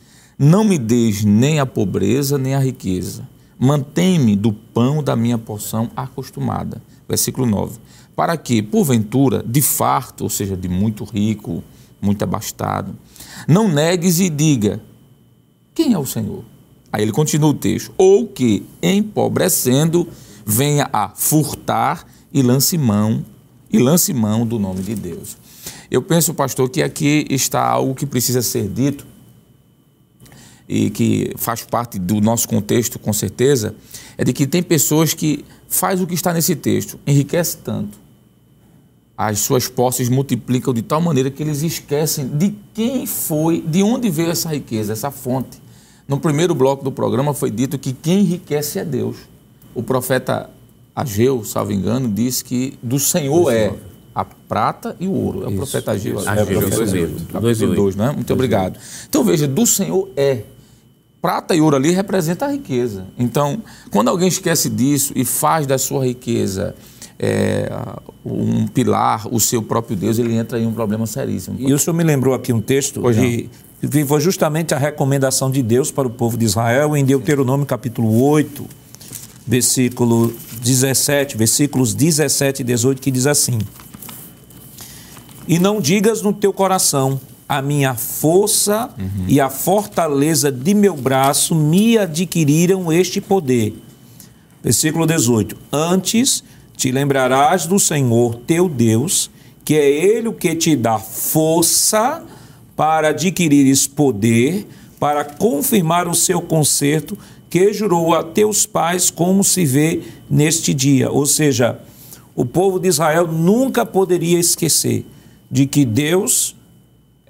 [0.43, 3.29] não me deis nem a pobreza nem a riqueza.
[3.63, 6.81] Mantém-me do pão da minha porção acostumada.
[7.07, 7.77] Versículo 9.
[8.15, 11.63] Para que, porventura, de farto, ou seja, de muito rico,
[12.01, 12.95] muito abastado,
[13.47, 14.81] não negues e diga:
[15.75, 16.43] Quem é o Senhor?
[16.91, 20.07] Aí ele continua o texto: Ou que, empobrecendo,
[20.43, 23.23] venha a furtar e lance mão,
[23.71, 25.37] e lance mão do nome de Deus.
[25.91, 29.10] Eu penso, pastor, que aqui está algo que precisa ser dito
[30.71, 33.75] e que faz parte do nosso contexto, com certeza,
[34.17, 37.99] é de que tem pessoas que faz o que está nesse texto, enriquece tanto.
[39.17, 44.09] As suas posses multiplicam de tal maneira que eles esquecem de quem foi, de onde
[44.09, 45.61] veio essa riqueza, essa fonte.
[46.07, 49.17] No primeiro bloco do programa foi dito que quem enriquece é Deus.
[49.75, 50.49] O profeta
[50.95, 53.73] Ageu, salvo engano, disse que do Senhor é
[54.15, 55.43] a prata e o ouro.
[55.43, 56.17] É o profeta Ageu.
[56.19, 57.09] Ageu, é o profeta Ageu.
[57.31, 58.13] Capítulo 2, não é?
[58.13, 58.79] Muito obrigado.
[59.09, 60.43] Então veja, do Senhor é
[61.21, 63.05] prata e ouro ali representa a riqueza.
[63.17, 66.75] Então, quando alguém esquece disso e faz da sua riqueza
[67.19, 67.71] é,
[68.25, 71.57] um pilar, o seu próprio Deus, ele entra em um problema seríssimo.
[71.59, 73.47] E o senhor me lembrou aqui um texto de,
[73.87, 78.23] que foi justamente a recomendação de Deus para o povo de Israel em Deuteronômio capítulo
[78.23, 78.65] 8,
[79.45, 83.59] versículo 17, versículos 17 e 18, que diz assim:
[85.47, 89.25] E não digas no teu coração, a minha força uhum.
[89.27, 93.73] e a fortaleza de meu braço me adquiriram este poder.
[94.63, 96.45] Versículo 18: Antes
[96.77, 99.29] te lembrarás do Senhor teu Deus,
[99.65, 102.23] que é Ele o que te dá força
[102.73, 104.65] para adquirires poder,
[104.97, 107.17] para confirmar o seu conserto
[107.49, 111.11] que jurou a teus pais, como se vê neste dia.
[111.11, 111.81] Ou seja,
[112.33, 115.05] o povo de Israel nunca poderia esquecer
[115.51, 116.55] de que Deus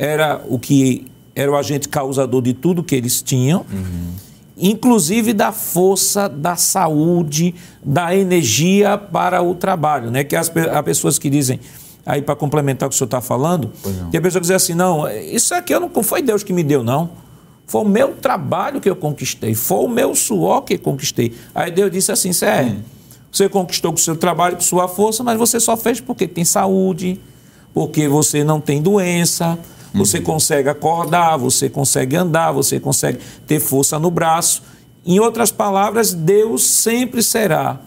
[0.02, 4.14] era o que era o agente causador de tudo que eles tinham, uhum.
[4.58, 7.54] inclusive da força, da saúde,
[7.86, 10.24] da energia para o trabalho, né?
[10.24, 11.60] Que as, há pessoas que dizem,
[12.04, 13.72] aí para complementar o que o senhor está falando,
[14.10, 16.64] tem a pessoa que diz assim, não, isso aqui eu não foi Deus que me
[16.64, 17.12] deu, não.
[17.68, 21.32] Foi o meu trabalho que eu conquistei, foi o meu suor que conquistei.
[21.54, 22.82] Aí Deus disse assim, hum.
[23.32, 26.44] você conquistou com o seu trabalho, com sua força, mas você só fez porque tem
[26.44, 27.22] saúde,
[27.72, 29.58] porque você não tem doença,
[29.94, 30.24] você uhum.
[30.24, 34.64] consegue acordar, você consegue andar, você consegue ter força no braço.
[35.06, 37.80] Em outras palavras, Deus sempre será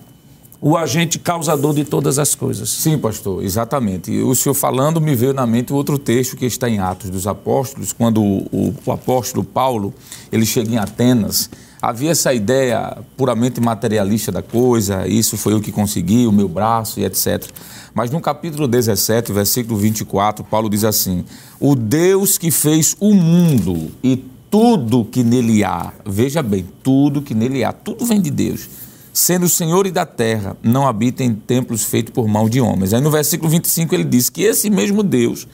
[0.61, 2.71] o agente causador de todas as coisas.
[2.71, 4.11] Sim, pastor, exatamente.
[4.11, 7.27] E o senhor falando, me veio na mente outro texto que está em Atos dos
[7.27, 9.93] Apóstolos, quando o, o, o apóstolo Paulo,
[10.33, 11.51] ele chega em Atenas,
[11.89, 16.99] havia essa ideia puramente materialista da coisa, isso foi o que consegui, o meu braço
[16.99, 17.45] e etc.
[17.93, 21.25] Mas no capítulo 17, versículo 24, Paulo diz assim:
[21.61, 24.17] O Deus que fez o mundo e
[24.51, 28.69] tudo que nele há, veja bem, tudo que nele há, tudo vem de Deus.
[29.13, 32.93] Sendo o Senhor e da terra, não habita em templos feitos por mão de homens.
[32.93, 35.47] Aí no versículo 25 ele diz que esse mesmo Deus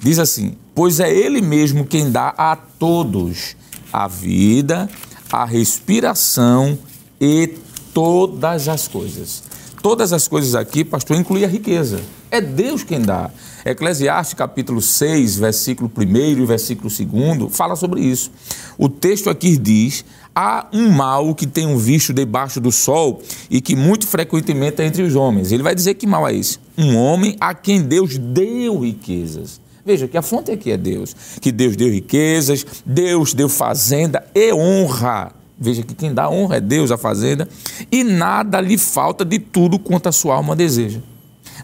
[0.00, 3.56] diz assim: pois é Ele mesmo quem dá a todos
[3.92, 4.88] a vida,
[5.32, 6.78] a respiração
[7.20, 7.54] e
[7.92, 9.42] todas as coisas.
[9.82, 12.00] Todas as coisas aqui, pastor, inclui a riqueza.
[12.30, 13.30] É Deus quem dá.
[13.64, 18.30] Eclesiastes capítulo 6, versículo 1 e versículo 2, fala sobre isso.
[18.76, 23.76] O texto aqui diz: há um mal que tenho visto debaixo do sol e que
[23.76, 25.52] muito frequentemente é entre os homens.
[25.52, 26.58] Ele vai dizer que mal é esse?
[26.76, 29.60] Um homem a quem Deus deu riquezas.
[29.88, 34.52] Veja que a fonte aqui é Deus, que Deus deu riquezas, Deus deu fazenda e
[34.52, 35.32] honra.
[35.58, 37.48] Veja que quem dá honra é Deus, a fazenda,
[37.90, 41.00] e nada lhe falta de tudo quanto a sua alma deseja.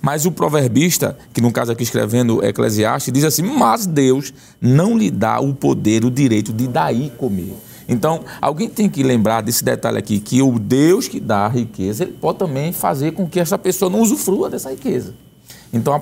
[0.01, 5.11] Mas o proverbista, que no caso aqui escrevendo Eclesiastes, diz assim: Mas Deus não lhe
[5.11, 7.53] dá o poder, o direito de daí comer.
[7.87, 12.05] Então, alguém tem que lembrar desse detalhe aqui, que o Deus que dá a riqueza,
[12.05, 15.13] ele pode também fazer com que essa pessoa não usufrua dessa riqueza.
[15.75, 15.93] Então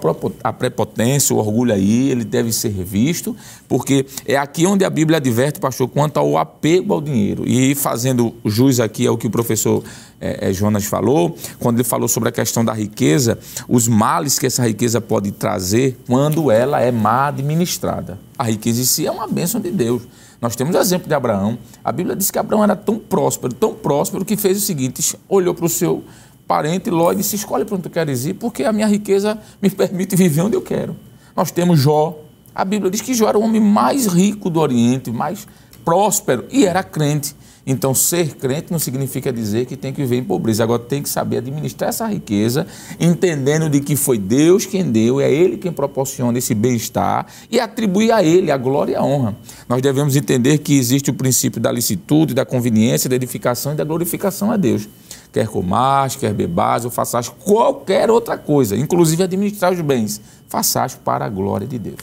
[0.45, 3.35] a prepotência, o orgulho aí, ele deve ser revisto,
[3.67, 7.49] porque é aqui onde a Bíblia adverte, pastor, quanto ao apego ao dinheiro.
[7.49, 9.83] E fazendo jus aqui ao que o professor
[10.21, 14.47] é, é, Jonas falou, quando ele falou sobre a questão da riqueza, os males que
[14.47, 18.21] essa riqueza pode trazer quando ela é má administrada.
[18.39, 20.03] A riqueza em si é uma bênção de Deus.
[20.41, 21.57] Nós temos o exemplo de Abraão.
[21.85, 25.55] A Bíblia diz que Abraão era tão próspero, tão próspero, que fez o seguinte: olhou
[25.55, 26.05] para o seu
[26.47, 29.69] parente Ló e disse: escolhe para onde tu queres ir, porque a minha riqueza me
[29.71, 30.97] permite viver onde eu quero.
[31.37, 32.19] Nós temos Jó.
[32.55, 35.47] A Bíblia diz que Jó era o homem mais rico do Oriente, mais
[35.85, 37.35] próspero, e era crente.
[37.65, 40.65] Então, ser crente não significa dizer que tem que viver em pobreza.
[40.65, 42.67] Agora, tem que saber administrar essa riqueza,
[42.99, 48.11] entendendo de que foi Deus quem deu, é Ele quem proporciona esse bem-estar e atribuir
[48.11, 49.37] a Ele a glória e a honra.
[49.69, 53.85] Nós devemos entender que existe o princípio da licitude, da conveniência, da edificação e da
[53.85, 54.89] glorificação a Deus.
[55.33, 61.25] Quer comais, quer bebais ou faças qualquer outra coisa, inclusive administrar os bens, faças para
[61.25, 61.97] a glória de Deus.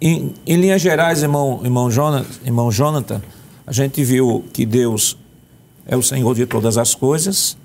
[0.00, 3.20] Em, em linhas gerais, irmão, irmão, Jonathan, irmão Jonathan
[3.66, 5.16] a gente viu que Deus
[5.86, 7.56] é o Senhor de todas as coisas,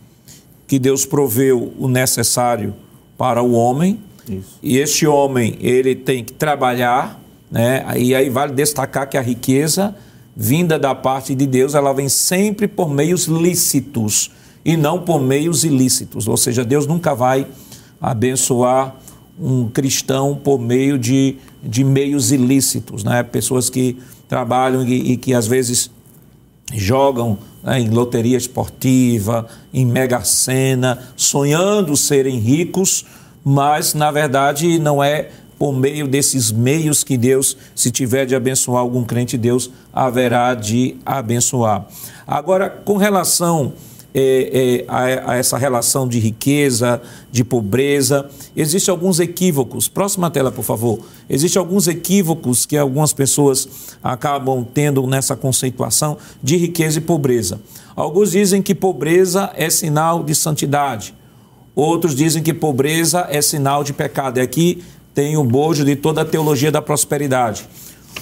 [0.67, 2.75] que Deus proveu o necessário
[3.17, 4.59] para o homem, Isso.
[4.61, 7.85] e este homem ele tem que trabalhar, né?
[7.97, 9.95] E aí vale destacar que a riqueza
[10.35, 14.31] vinda da parte de Deus, ela vem sempre por meios lícitos
[14.65, 16.27] e não por meios ilícitos.
[16.27, 17.47] Ou seja, Deus nunca vai
[18.01, 18.95] abençoar
[19.39, 23.21] um cristão por meio de, de meios ilícitos, né?
[23.21, 23.97] Pessoas que
[24.27, 25.91] trabalham e, e que às vezes
[26.73, 33.05] jogam né, em loteria esportiva, em mega sena, sonhando serem ricos,
[33.43, 38.81] mas na verdade não é por meio desses meios que Deus, se tiver de abençoar
[38.81, 41.87] algum crente, Deus haverá de abençoar.
[42.27, 43.73] Agora, com relação
[44.17, 48.29] é, é, a, a, essa relação de riqueza, de pobreza.
[48.55, 49.89] Existem alguns equívocos.
[49.89, 50.99] Próxima tela, por favor.
[51.29, 53.67] Existem alguns equívocos que algumas pessoas
[54.01, 57.59] acabam tendo nessa conceituação de riqueza e pobreza.
[57.93, 61.13] Alguns dizem que pobreza é sinal de santidade.
[61.75, 64.37] Outros dizem que pobreza é sinal de pecado.
[64.37, 64.81] E aqui
[65.13, 67.67] tem o bojo de toda a teologia da prosperidade.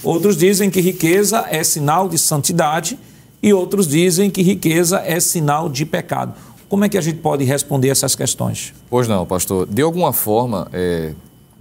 [0.03, 2.97] Outros dizem que riqueza é sinal de santidade
[3.43, 6.33] e outros dizem que riqueza é sinal de pecado.
[6.69, 8.73] Como é que a gente pode responder essas questões?
[8.89, 9.67] Pois não, pastor.
[9.67, 11.13] De alguma forma, é,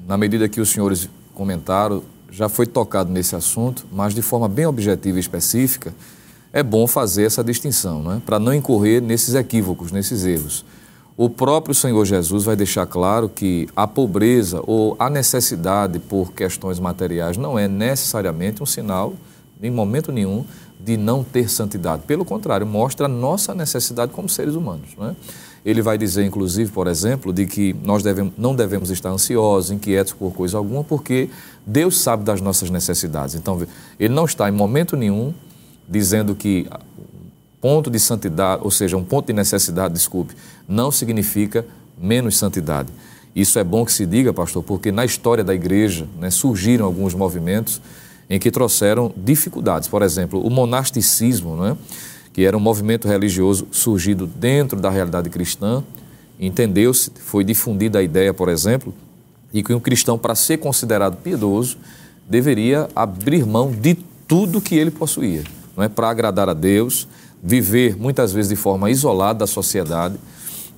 [0.06, 4.64] na medida que os senhores comentaram, já foi tocado nesse assunto, mas de forma bem
[4.64, 5.92] objetiva e específica,
[6.52, 8.22] é bom fazer essa distinção, né?
[8.24, 10.64] para não incorrer nesses equívocos, nesses erros.
[11.16, 16.78] O próprio Senhor Jesus vai deixar claro que a pobreza ou a necessidade por questões
[16.78, 19.14] materiais não é necessariamente um sinal,
[19.62, 20.44] em momento nenhum,
[20.84, 22.02] de não ter santidade.
[22.06, 24.90] Pelo contrário, mostra a nossa necessidade como seres humanos.
[24.98, 25.16] Não é?
[25.64, 30.12] Ele vai dizer, inclusive, por exemplo, de que nós devemos, não devemos estar ansiosos, inquietos
[30.12, 31.30] por coisa alguma, porque
[31.64, 33.36] Deus sabe das nossas necessidades.
[33.36, 33.64] Então,
[33.98, 35.32] ele não está em momento nenhum
[35.88, 36.68] dizendo que
[37.60, 40.34] ponto de santidade, ou seja, um ponto de necessidade, desculpe,
[40.68, 41.64] não significa
[41.96, 42.88] menos santidade.
[43.34, 47.14] Isso é bom que se diga, pastor, porque na história da igreja né, surgiram alguns
[47.14, 47.80] movimentos
[48.32, 49.88] em que trouxeram dificuldades.
[49.88, 51.76] Por exemplo, o monasticismo, né,
[52.32, 55.84] que era um movimento religioso surgido dentro da realidade cristã,
[56.40, 58.94] entendeu-se, foi difundida a ideia, por exemplo,
[59.52, 61.76] de que um cristão, para ser considerado piedoso,
[62.26, 65.44] deveria abrir mão de tudo que ele possuía,
[65.76, 67.06] não é para agradar a Deus,
[67.42, 70.16] viver muitas vezes de forma isolada da sociedade,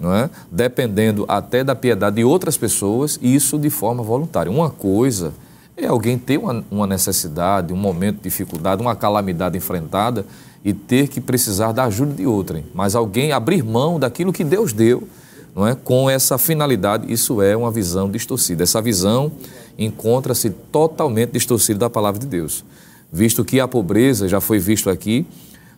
[0.01, 0.29] não é?
[0.51, 4.51] dependendo até da piedade de outras pessoas, e isso de forma voluntária.
[4.51, 5.33] Uma coisa
[5.77, 10.25] é alguém ter uma, uma necessidade, um momento de dificuldade, uma calamidade enfrentada
[10.65, 12.65] e ter que precisar da ajuda de outrem.
[12.73, 15.07] Mas alguém abrir mão daquilo que Deus deu,
[15.55, 15.75] não é?
[15.75, 18.63] com essa finalidade, isso é uma visão distorcida.
[18.63, 19.31] Essa visão
[19.79, 22.65] encontra-se totalmente distorcido da palavra de Deus.
[23.13, 25.27] Visto que a pobreza, já foi visto aqui,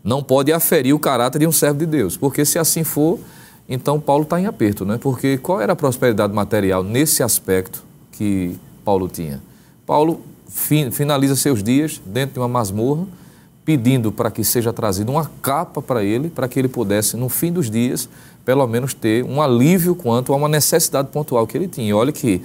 [0.05, 3.19] não pode aferir o caráter de um servo de Deus, porque se assim for,
[3.69, 4.99] então Paulo está em aperto, né?
[5.01, 7.83] Porque qual era a prosperidade material nesse aspecto
[8.13, 9.43] que Paulo tinha?
[9.87, 10.21] Paulo
[10.91, 13.07] finaliza seus dias dentro de uma masmorra,
[13.65, 17.53] pedindo para que seja trazida uma capa para ele, para que ele pudesse, no fim
[17.53, 18.09] dos dias,
[18.45, 21.97] pelo menos ter um alívio quanto a uma necessidade pontual que ele tinha.
[21.97, 22.43] Olha que,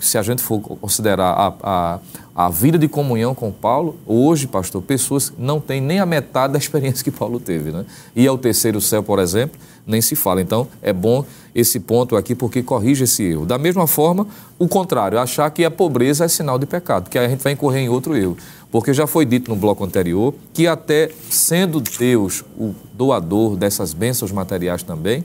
[0.00, 1.98] se a gente for considerar a, a,
[2.34, 6.58] a vida de comunhão com Paulo, hoje, pastor, pessoas não têm nem a metade da
[6.58, 7.70] experiência que Paulo teve.
[7.70, 7.84] Né?
[8.14, 10.42] E ao terceiro céu, por exemplo, nem se fala.
[10.42, 11.24] Então, é bom
[11.54, 13.46] esse ponto aqui porque corrige esse erro.
[13.46, 14.26] Da mesma forma,
[14.58, 17.82] o contrário, achar que a pobreza é sinal de pecado, que a gente vai incorrer
[17.82, 18.36] em outro erro.
[18.70, 24.30] Porque já foi dito no bloco anterior que, até sendo Deus o doador dessas bênçãos
[24.30, 25.24] materiais também,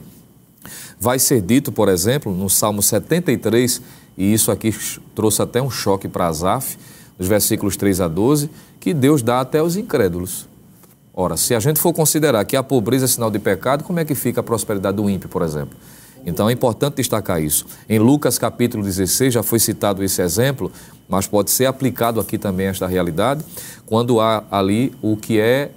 [0.98, 3.82] vai ser dito, por exemplo, no Salmo 73,
[4.16, 4.74] e isso aqui
[5.14, 6.76] trouxe até um choque para Asaf,
[7.18, 8.50] nos versículos 3 a 12,
[8.80, 10.48] que Deus dá até aos incrédulos.
[11.12, 14.04] Ora, se a gente for considerar que a pobreza é sinal de pecado, como é
[14.04, 15.76] que fica a prosperidade do ímpio, por exemplo?
[16.26, 17.66] Então é importante destacar isso.
[17.88, 20.72] Em Lucas capítulo 16 já foi citado esse exemplo,
[21.08, 23.44] mas pode ser aplicado aqui também esta realidade,
[23.86, 25.70] quando há ali o que é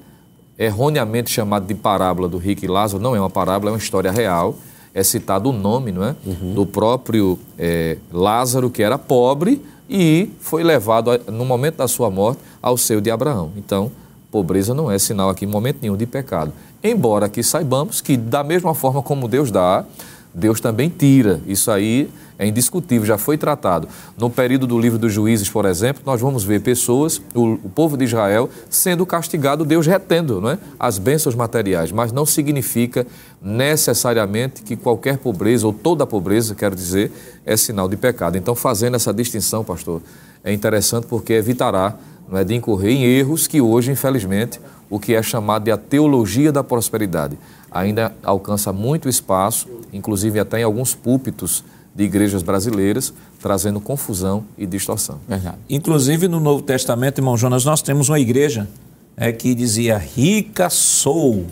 [0.58, 4.12] erroneamente chamado de parábola do rico e Lázaro, não é uma parábola, é uma história
[4.12, 4.58] real.
[4.94, 6.16] É citado o nome não é?
[6.26, 6.54] Uhum.
[6.54, 12.42] do próprio é, Lázaro, que era pobre e foi levado, no momento da sua morte,
[12.62, 13.52] ao seio de Abraão.
[13.56, 13.92] Então,
[14.30, 16.52] Pobreza não é sinal aqui, em momento nenhum, de pecado.
[16.84, 19.86] Embora que saibamos que, da mesma forma como Deus dá,
[20.34, 21.42] Deus também tira.
[21.48, 23.88] Isso aí é indiscutível, já foi tratado.
[24.18, 27.98] No período do livro dos juízes, por exemplo, nós vamos ver pessoas, o, o povo
[27.98, 30.60] de Israel, sendo castigado, Deus retendo não é?
[30.80, 31.92] as bênçãos materiais.
[31.92, 33.08] Mas não significa
[33.42, 37.12] necessariamente que qualquer pobreza, ou toda pobreza, quero dizer,
[37.46, 38.38] é sinal de pecado.
[38.38, 40.02] Então, fazendo essa distinção, pastor,
[40.44, 41.96] é interessante porque evitará
[42.30, 44.60] não é, de incorrer em erros que hoje, infelizmente,
[44.90, 47.38] o que é chamado de a teologia da prosperidade
[47.72, 51.64] ainda alcança muito espaço, inclusive até em alguns púlpitos
[51.96, 55.20] de igrejas brasileiras, trazendo confusão e distorção.
[55.28, 55.58] Verdade.
[55.70, 58.68] Inclusive no Novo Testamento, irmão Jonas, nós temos uma igreja
[59.16, 61.46] é, que dizia rica sou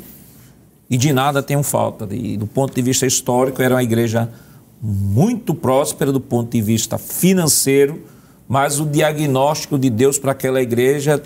[0.90, 2.08] e de nada tenho falta.
[2.14, 4.30] E do ponto de vista histórico, era uma igreja
[4.82, 8.04] muito próspera do ponto de vista financeiro,
[8.48, 11.22] mas o diagnóstico de Deus para aquela igreja: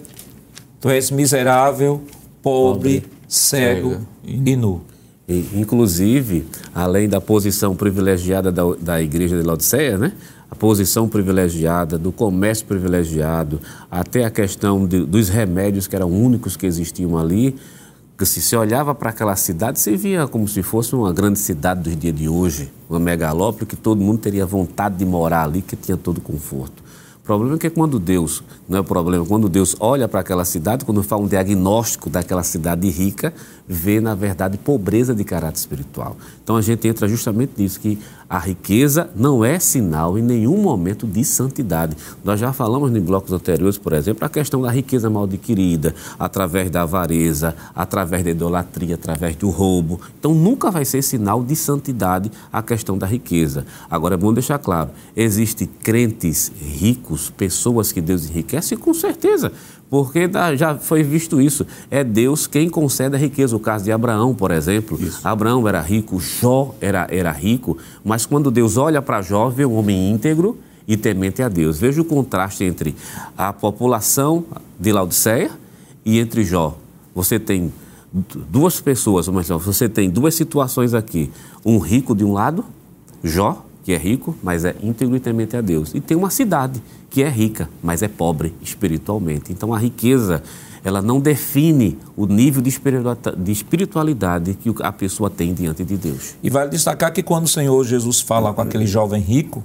[0.80, 2.02] tu és miserável,
[2.42, 4.82] pobre, pobre cego, cego e nu.
[5.54, 10.14] Inclusive, além da posição privilegiada da, da igreja de Laodiceia, né?
[10.50, 13.62] a posição privilegiada, do comércio privilegiado,
[13.92, 17.56] até a questão de, dos remédios que eram únicos que existiam ali,
[18.18, 21.82] que se você olhava para aquela cidade, você via como se fosse uma grande cidade
[21.82, 25.76] dos dias de hoje, uma megalópole que todo mundo teria vontade de morar ali, que
[25.76, 26.89] tinha todo conforto
[27.30, 31.04] problema é que quando Deus, não é problema, quando Deus olha para aquela cidade, quando
[31.04, 33.32] faz um diagnóstico daquela cidade rica,
[33.68, 36.18] vê, na verdade, pobreza de caráter espiritual.
[36.44, 38.00] Então a gente entra justamente nisso, que
[38.30, 41.98] a riqueza não é sinal em nenhum momento de santidade.
[42.24, 46.70] Nós já falamos em blocos anteriores, por exemplo, a questão da riqueza mal adquirida, através
[46.70, 50.00] da avareza, através da idolatria, através do roubo.
[50.20, 53.66] Então nunca vai ser sinal de santidade a questão da riqueza.
[53.90, 59.52] Agora é bom deixar claro, existem crentes ricos, pessoas que Deus enriquece, com certeza
[59.90, 61.66] porque já foi visto isso.
[61.90, 63.56] É Deus quem concede a riqueza.
[63.56, 65.02] O caso de Abraão, por exemplo.
[65.02, 65.28] Isso.
[65.28, 69.76] Abraão era rico, Jó era, era rico, mas quando Deus olha para Jó, vê um
[69.76, 71.80] homem íntegro e temente a Deus.
[71.80, 72.96] Veja o contraste entre
[73.38, 74.46] a população
[74.80, 75.52] de Laodiceia
[76.06, 76.78] e entre Jó.
[77.16, 77.74] Você tem
[78.50, 81.32] duas pessoas, ou melhor, você tem duas situações aqui.
[81.66, 82.66] Um rico de um lado,
[83.24, 85.96] Jó, que é rico, mas é íntegro e a Deus.
[85.96, 86.80] E tem uma cidade
[87.10, 89.52] que é rica, mas é pobre espiritualmente.
[89.52, 90.44] Então a riqueza,
[90.84, 92.70] ela não define o nível de
[93.52, 96.36] espiritualidade que a pessoa tem diante de Deus.
[96.44, 99.64] E vale destacar que quando o Senhor Jesus fala com aquele jovem rico,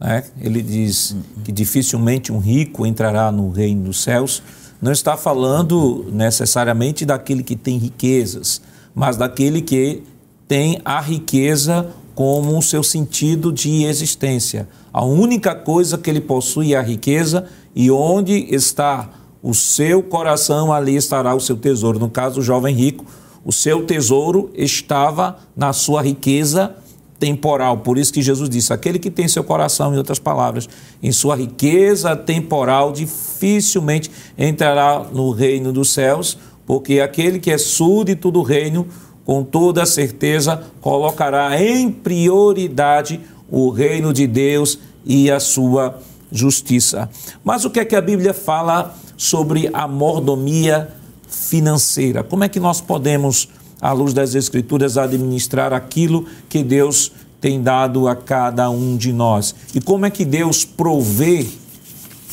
[0.00, 1.14] né, ele diz
[1.44, 4.42] que dificilmente um rico entrará no reino dos céus,
[4.80, 8.62] não está falando necessariamente daquele que tem riquezas,
[8.94, 10.02] mas daquele que
[10.48, 11.86] tem a riqueza
[12.18, 14.68] como o seu sentido de existência.
[14.92, 17.44] A única coisa que ele possui é a riqueza
[17.76, 19.08] e onde está
[19.40, 22.00] o seu coração, ali estará o seu tesouro.
[22.00, 23.04] No caso, o jovem rico,
[23.44, 26.74] o seu tesouro estava na sua riqueza
[27.20, 27.78] temporal.
[27.78, 30.68] Por isso que Jesus disse: aquele que tem seu coração, em outras palavras,
[31.00, 38.28] em sua riqueza temporal, dificilmente entrará no reino dos céus, porque aquele que é súdito
[38.28, 38.88] do reino
[39.28, 43.20] com toda certeza colocará em prioridade
[43.50, 46.00] o reino de Deus e a sua
[46.32, 47.10] justiça.
[47.44, 50.88] Mas o que é que a Bíblia fala sobre a mordomia
[51.28, 52.24] financeira?
[52.24, 53.50] Como é que nós podemos,
[53.82, 59.54] à luz das Escrituras, administrar aquilo que Deus tem dado a cada um de nós?
[59.74, 61.46] E como é que Deus provê?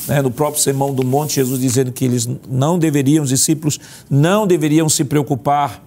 [0.08, 4.48] Né, no próprio Sermão do Monte, Jesus dizendo que eles não deveriam, os discípulos não
[4.48, 5.85] deveriam se preocupar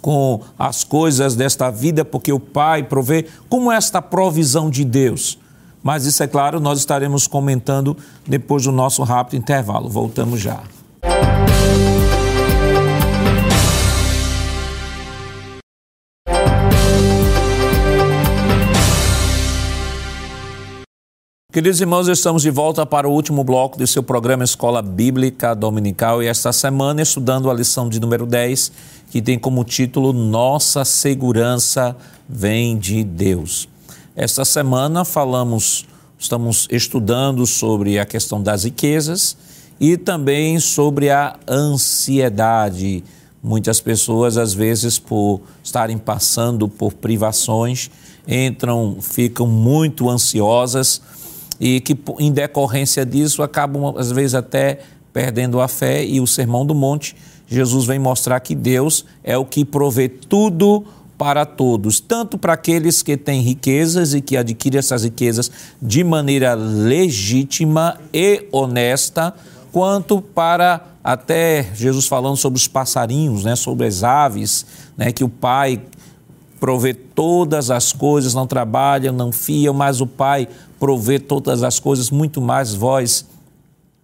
[0.00, 5.38] com as coisas desta vida, porque o Pai provê, como esta provisão de Deus.
[5.82, 9.88] Mas isso é claro, nós estaremos comentando depois do nosso rápido intervalo.
[9.88, 10.62] Voltamos já.
[21.54, 26.20] Queridos irmãos, estamos de volta para o último bloco do seu programa Escola Bíblica Dominical
[26.20, 28.72] e esta semana estudando a lição de número 10,
[29.08, 31.96] que tem como título Nossa Segurança
[32.28, 33.68] Vem de Deus.
[34.16, 35.86] Esta semana falamos,
[36.18, 39.36] estamos estudando sobre a questão das riquezas
[39.78, 43.04] e também sobre a ansiedade.
[43.40, 47.92] Muitas pessoas, às vezes, por estarem passando por privações,
[48.26, 51.00] entram, ficam muito ansiosas
[51.60, 54.80] e que, em decorrência disso, acabam, às vezes, até
[55.12, 56.04] perdendo a fé.
[56.04, 60.84] E o Sermão do Monte, Jesus vem mostrar que Deus é o que provê tudo
[61.16, 65.50] para todos, tanto para aqueles que têm riquezas e que adquirem essas riquezas
[65.80, 69.32] de maneira legítima e honesta,
[69.70, 75.28] quanto para até Jesus falando sobre os passarinhos, né, sobre as aves, né, que o
[75.28, 75.80] Pai
[76.58, 80.48] provê todas as coisas, não trabalham, não fiam, mas o Pai
[80.78, 83.26] provê todas as coisas, muito mais vós,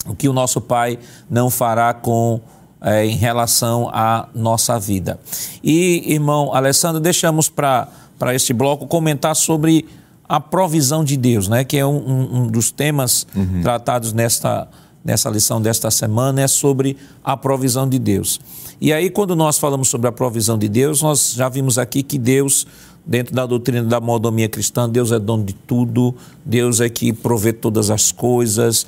[0.07, 0.99] o que o nosso Pai
[1.29, 2.41] não fará com
[2.83, 5.21] é, em relação à nossa vida.
[5.63, 7.89] E, irmão Alessandro, deixamos para
[8.33, 9.87] este bloco comentar sobre
[10.27, 11.65] a provisão de Deus, né?
[11.65, 13.61] que é um, um dos temas uhum.
[13.63, 14.69] tratados nesta,
[15.05, 18.41] nessa lição desta semana, é sobre a provisão de Deus.
[18.81, 22.19] E aí, quando nós falamos sobre a provisão de Deus, nós já vimos aqui que
[22.19, 22.67] Deus
[23.05, 27.53] dentro da doutrina da mordomia cristã, Deus é dono de tudo, Deus é que provê
[27.53, 28.87] todas as coisas,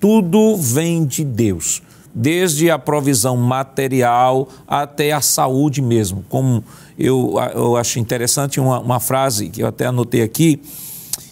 [0.00, 1.82] tudo vem de Deus,
[2.14, 6.24] desde a provisão material até a saúde mesmo.
[6.28, 6.64] Como
[6.98, 10.60] eu, eu acho interessante uma, uma frase que eu até anotei aqui,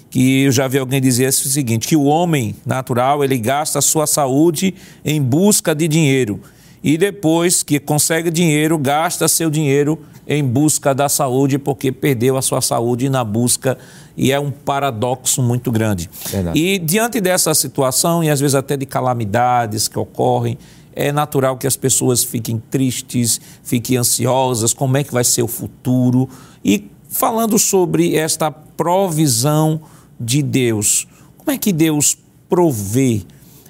[0.09, 3.83] que eu já vi alguém dizer o seguinte, que o homem natural, ele gasta a
[3.83, 4.75] sua saúde
[5.05, 6.41] em busca de dinheiro
[6.83, 12.43] e depois que consegue dinheiro, gasta seu dinheiro em busca da saúde, porque perdeu a
[12.43, 13.77] sua saúde na busca,
[14.17, 16.09] e é um paradoxo muito grande.
[16.31, 16.59] Verdade.
[16.59, 20.57] E diante dessa situação, e às vezes até de calamidades que ocorrem,
[20.95, 25.49] é natural que as pessoas fiquem tristes, fiquem ansiosas, como é que vai ser o
[25.49, 26.29] futuro.
[26.65, 29.81] E falando sobre esta provisão
[30.19, 31.07] de Deus,
[31.39, 32.17] como é que Deus
[32.49, 33.23] provê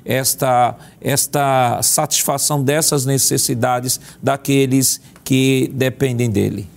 [0.05, 6.68] esta, esta satisfação dessas necessidades daqueles que dependem dele.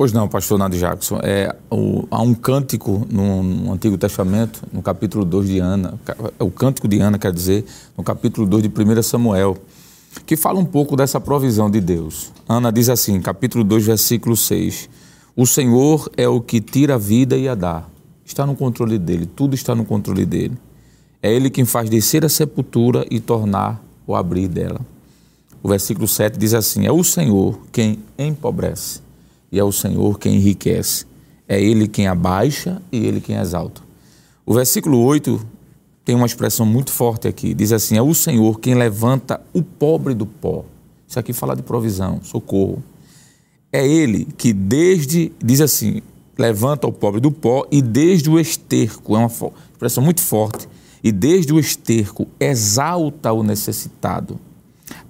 [0.00, 1.20] Pois não, pastor Nado Jackson.
[1.22, 5.92] É, o, há um cântico no, no, Antigo Testamento, no capítulo 2 de Ana,
[6.38, 7.66] o cântico de Ana, quer dizer,
[7.98, 9.58] no capítulo 2 de 1 Samuel,
[10.24, 12.32] que fala um pouco dessa provisão de Deus.
[12.48, 14.88] Ana diz assim, capítulo 2, versículo 6,
[15.36, 17.84] O Senhor é o que tira a vida e a dá.
[18.24, 20.56] Está no controle dele, tudo está no controle dele.
[21.22, 24.80] É ele quem faz descer a sepultura e tornar o abrir dela.
[25.62, 29.00] O versículo 7 diz assim: É o Senhor quem empobrece
[29.52, 31.04] e é o Senhor quem enriquece.
[31.46, 33.82] É ele quem abaixa e ele quem exalta.
[34.46, 35.40] O versículo 8
[36.04, 37.52] tem uma expressão muito forte aqui.
[37.52, 40.64] Diz assim: É o Senhor quem levanta o pobre do pó.
[41.06, 42.82] Isso aqui fala de provisão, socorro.
[43.72, 46.02] É ele que desde, diz assim,
[46.38, 49.30] levanta o pobre do pó e desde o esterco, é uma
[49.72, 50.68] expressão muito forte
[51.02, 54.38] e desde o esterco exalta o necessitado,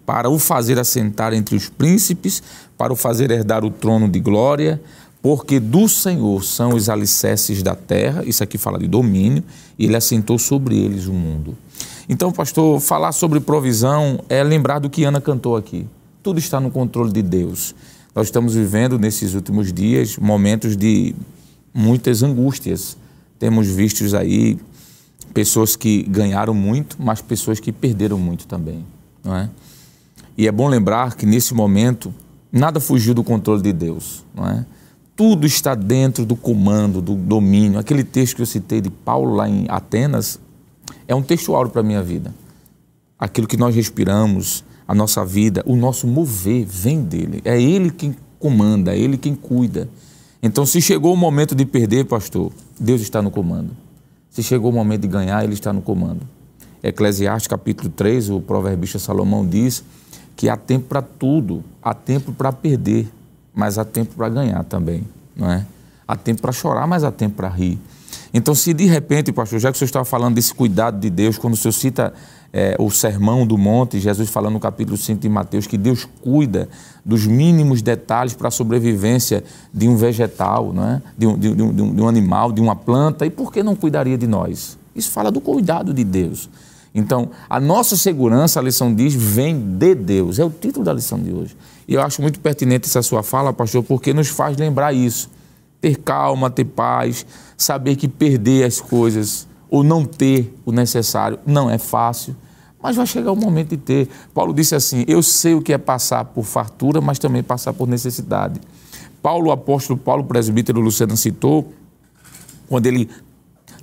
[0.07, 2.43] para o fazer assentar entre os príncipes,
[2.77, 4.81] para o fazer herdar o trono de glória,
[5.23, 9.45] porque do Senhor são os alicerces da terra, isso aqui fala de domínio,
[9.79, 11.57] e ele assentou sobre eles o mundo.
[12.09, 15.87] Então, pastor, falar sobre provisão é lembrar do que Ana cantou aqui.
[16.23, 17.75] Tudo está no controle de Deus.
[18.15, 21.15] Nós estamos vivendo nesses últimos dias momentos de
[21.73, 22.97] muitas angústias.
[23.39, 24.59] Temos visto aí
[25.33, 28.85] pessoas que ganharam muito, mas pessoas que perderam muito também,
[29.25, 29.49] não é?
[30.37, 32.13] E é bom lembrar que nesse momento
[32.51, 34.65] nada fugiu do controle de Deus, não é?
[35.15, 37.79] Tudo está dentro do comando, do domínio.
[37.79, 40.41] Aquele texto que eu citei de Paulo lá em Atenas
[41.07, 42.35] é um texto para a minha vida.
[43.19, 47.43] Aquilo que nós respiramos, a nossa vida, o nosso mover vem dele.
[47.45, 49.89] É ele quem comanda, é ele quem cuida.
[50.43, 52.51] Então, se chegou o momento de perder, pastor,
[52.81, 53.71] Deus está no comando.
[54.31, 56.21] Se chegou o momento de ganhar, ele está no comando.
[56.83, 59.85] Eclesiastes capítulo 3, o proverbista Salomão diz
[60.37, 63.11] que há tempo para tudo, há tempo para perder,
[63.53, 65.05] mas há tempo para ganhar também,
[65.37, 65.67] não é?
[66.07, 67.79] Há tempo para chorar, mas há tempo para rir.
[68.33, 71.37] Então, se de repente, pastor, já que o senhor estava falando desse cuidado de Deus,
[71.37, 72.15] quando o senhor cita
[72.53, 76.69] é, o sermão do monte, Jesus falando no capítulo 5 de Mateus, que Deus cuida
[77.05, 81.03] dos mínimos detalhes para a sobrevivência de um vegetal, não é?
[81.17, 84.19] de, um, de, um, de um animal, de uma planta, e por que não cuidaria
[84.19, 84.79] de nós?
[84.95, 86.51] Isso fala do cuidado de Deus.
[86.95, 90.39] Então, a nossa segurança, a lição diz, vem de Deus.
[90.41, 91.57] É o título da lição de hoje.
[91.87, 95.31] E eu acho muito pertinente essa sua fala, pastor, porque nos faz lembrar isso.
[95.81, 97.25] Ter calma, ter paz,
[97.57, 102.35] saber que perder as coisas ou não ter o necessário não é fácil,
[102.83, 104.09] mas vai chegar o momento de ter.
[104.35, 107.87] Paulo disse assim: Eu sei o que é passar por fartura, mas também passar por
[107.87, 108.61] necessidade.
[109.23, 111.73] Paulo, apóstolo Paulo, presbítero Luciano citou,
[112.69, 113.09] quando ele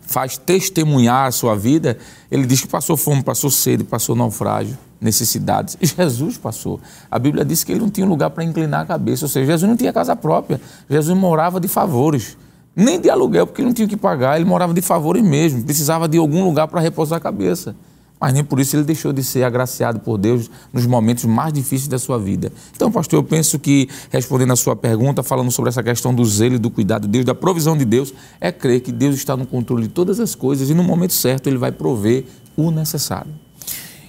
[0.01, 1.97] faz testemunhar a sua vida,
[2.31, 5.77] ele diz que passou fome, passou sede, passou naufrágio, necessidades.
[5.79, 6.79] Jesus passou.
[7.11, 9.69] A Bíblia diz que ele não tinha lugar para inclinar a cabeça, ou seja, Jesus
[9.69, 10.59] não tinha casa própria.
[10.89, 12.35] Jesus morava de favores.
[12.77, 16.07] Nem de aluguel, porque ele não tinha que pagar, ele morava de favores mesmo, precisava
[16.07, 17.75] de algum lugar para repousar a cabeça
[18.19, 21.87] mas nem por isso ele deixou de ser agraciado por Deus nos momentos mais difíceis
[21.87, 22.51] da sua vida.
[22.75, 26.55] Então, pastor, eu penso que, respondendo a sua pergunta, falando sobre essa questão do zelo
[26.55, 29.45] e do cuidado de Deus, da provisão de Deus, é crer que Deus está no
[29.45, 32.25] controle de todas as coisas e no momento certo ele vai prover
[32.55, 33.31] o necessário.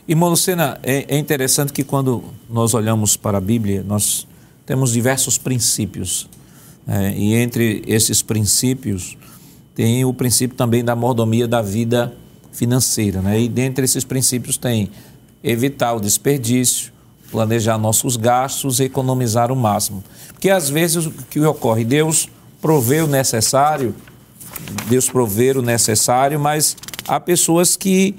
[0.06, 4.26] Irmão Lucena, é, é interessante que quando nós olhamos para a Bíblia, nós
[4.64, 6.28] temos diversos princípios.
[6.88, 9.16] É, e entre esses princípios,
[9.74, 12.16] tem o princípio também da mordomia da vida
[12.50, 13.20] financeira.
[13.20, 13.42] Né?
[13.42, 14.90] E dentre esses princípios tem
[15.44, 16.90] evitar o desperdício,
[17.30, 20.02] planejar nossos gastos e economizar o máximo.
[20.32, 22.28] Porque às vezes o que ocorre, Deus
[22.60, 23.94] provê o necessário,
[24.88, 26.76] Deus prover o necessário, mas
[27.06, 28.16] há pessoas que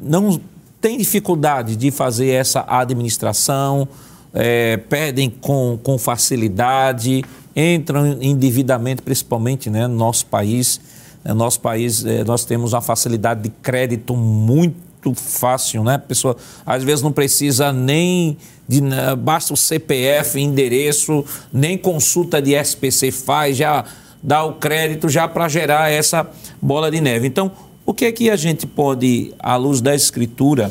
[0.00, 0.40] não
[0.80, 3.88] têm dificuldade de fazer essa administração,
[4.32, 7.24] é, pedem com, com facilidade,
[7.58, 10.80] entram em endividamento, principalmente né, no nosso país.
[11.24, 15.94] No nosso país, eh, nós temos uma facilidade de crédito muito fácil, né?
[15.94, 18.36] A pessoa às vezes não precisa nem
[18.68, 18.80] de
[19.18, 23.84] basta o CPF, endereço, nem consulta de SPC faz, já
[24.22, 26.28] dá o crédito já para gerar essa
[26.60, 27.26] bola de neve.
[27.26, 27.50] Então,
[27.84, 30.70] o que é que a gente pode, à luz da escritura,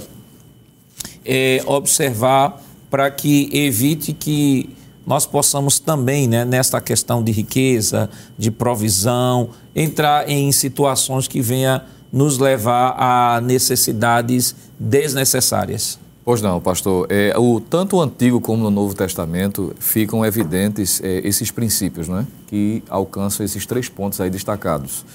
[1.26, 4.70] é, observar para que evite que
[5.08, 11.86] nós possamos também, né, nesta questão de riqueza, de provisão, entrar em situações que venha
[12.12, 15.98] nos levar a necessidades desnecessárias.
[16.26, 17.08] Pois não, pastor.
[17.10, 22.28] É, o, tanto o Antigo como no Novo Testamento ficam evidentes é, esses princípios, né,
[22.48, 25.06] que alcançam esses três pontos aí destacados.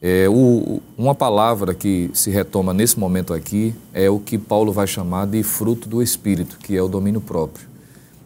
[0.00, 4.86] É, o, uma palavra que se retoma nesse momento aqui é o que Paulo vai
[4.86, 7.68] chamar de fruto do Espírito, que é o domínio próprio.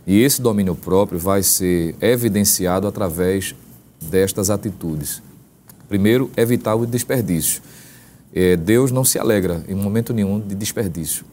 [0.06, 3.54] E esse domínio próprio vai ser evidenciado através
[4.00, 5.22] destas atitudes.
[5.88, 7.62] Primeiro, evitar o desperdício.
[8.34, 11.24] É, Deus não se alegra em momento nenhum de desperdício.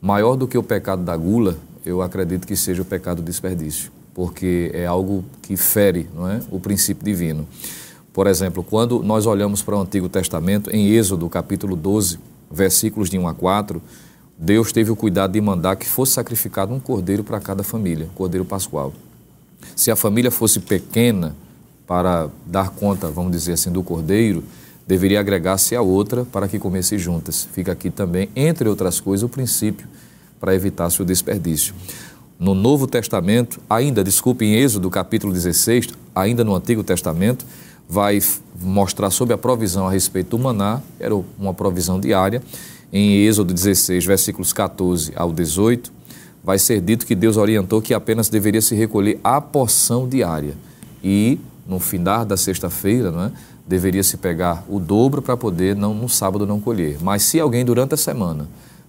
[0.00, 3.90] Maior do que o pecado da gula, eu acredito que seja o pecado do desperdício,
[4.14, 7.48] porque é algo que fere não é, o princípio divino.
[8.12, 12.18] Por exemplo, quando nós olhamos para o Antigo Testamento, em Êxodo capítulo 12,
[12.50, 13.82] versículos de 1 a 4,
[14.38, 18.14] Deus teve o cuidado de mandar que fosse sacrificado um cordeiro para cada família, um
[18.14, 18.92] cordeiro pascual.
[19.74, 21.34] Se a família fosse pequena
[21.88, 24.44] para dar conta, vamos dizer assim, do cordeiro,
[24.86, 27.48] deveria agregar-se a outra para que comesse juntas.
[27.52, 29.88] Fica aqui também, entre outras coisas, o princípio
[30.38, 31.74] para evitar seu desperdício.
[32.38, 37.44] No Novo Testamento, ainda, desculpe, em Êxodo capítulo 16, ainda no Antigo Testamento,
[37.88, 38.20] vai
[38.60, 42.40] mostrar sobre a provisão a respeito do maná, era uma provisão diária,
[42.92, 45.92] em Êxodo 16, versículos 14 ao 18,
[46.42, 50.54] vai ser dito que Deus orientou que apenas deveria se recolher a porção diária.
[51.02, 53.32] E no findar da sexta-feira, não é,
[53.66, 56.96] deveria se pegar o dobro para poder não, no sábado não colher.
[57.02, 58.48] Mas se alguém durante a semana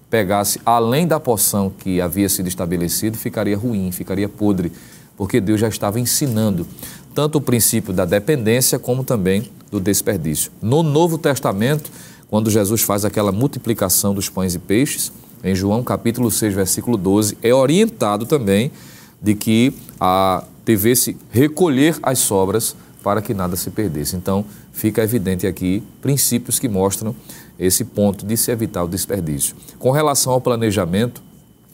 [0.10, 4.72] pegasse além da porção que havia sido estabelecido, ficaria ruim, ficaria podre,
[5.18, 6.66] porque Deus já estava ensinando
[7.14, 10.52] tanto o princípio da dependência como também do desperdício.
[10.62, 11.92] No Novo Testamento,
[12.30, 15.12] quando Jesus faz aquela multiplicação dos pães e peixes,
[15.44, 18.72] em João capítulo 6, versículo 12, é orientado também
[19.22, 24.16] de que a devesse recolher as sobras para que nada se perdesse.
[24.16, 27.16] Então, fica evidente aqui princípios que mostram
[27.58, 29.56] esse ponto de se evitar o desperdício.
[29.80, 31.24] Com relação ao planejamento,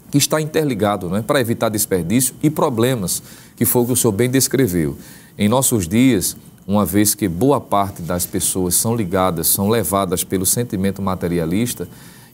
[0.10, 3.22] que está interligado né, para evitar desperdício e problemas,
[3.58, 4.97] que foi o que o senhor bem descreveu.
[5.38, 6.38] Em nossos dias,
[6.68, 11.88] uma vez que boa parte das pessoas são ligadas, são levadas pelo sentimento materialista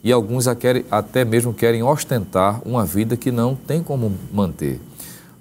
[0.04, 4.80] e alguns até mesmo querem ostentar uma vida que não tem como manter.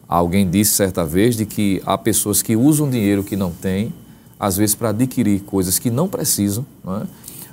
[0.08, 3.92] Alguém disse certa vez de que há pessoas que usam dinheiro que não têm,
[4.38, 7.02] às vezes para adquirir coisas que não precisam, não é?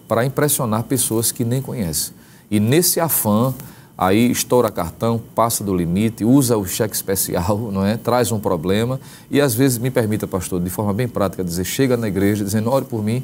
[0.07, 2.13] para impressionar pessoas que nem conhecem.
[2.49, 3.53] E nesse afã
[3.97, 7.97] aí estoura cartão, passa do limite, usa o cheque especial, não é?
[7.97, 8.99] Traz um problema
[9.31, 12.69] e às vezes me permita, pastor, de forma bem prática, dizer, chega na igreja dizendo,
[12.69, 13.23] ore por mim,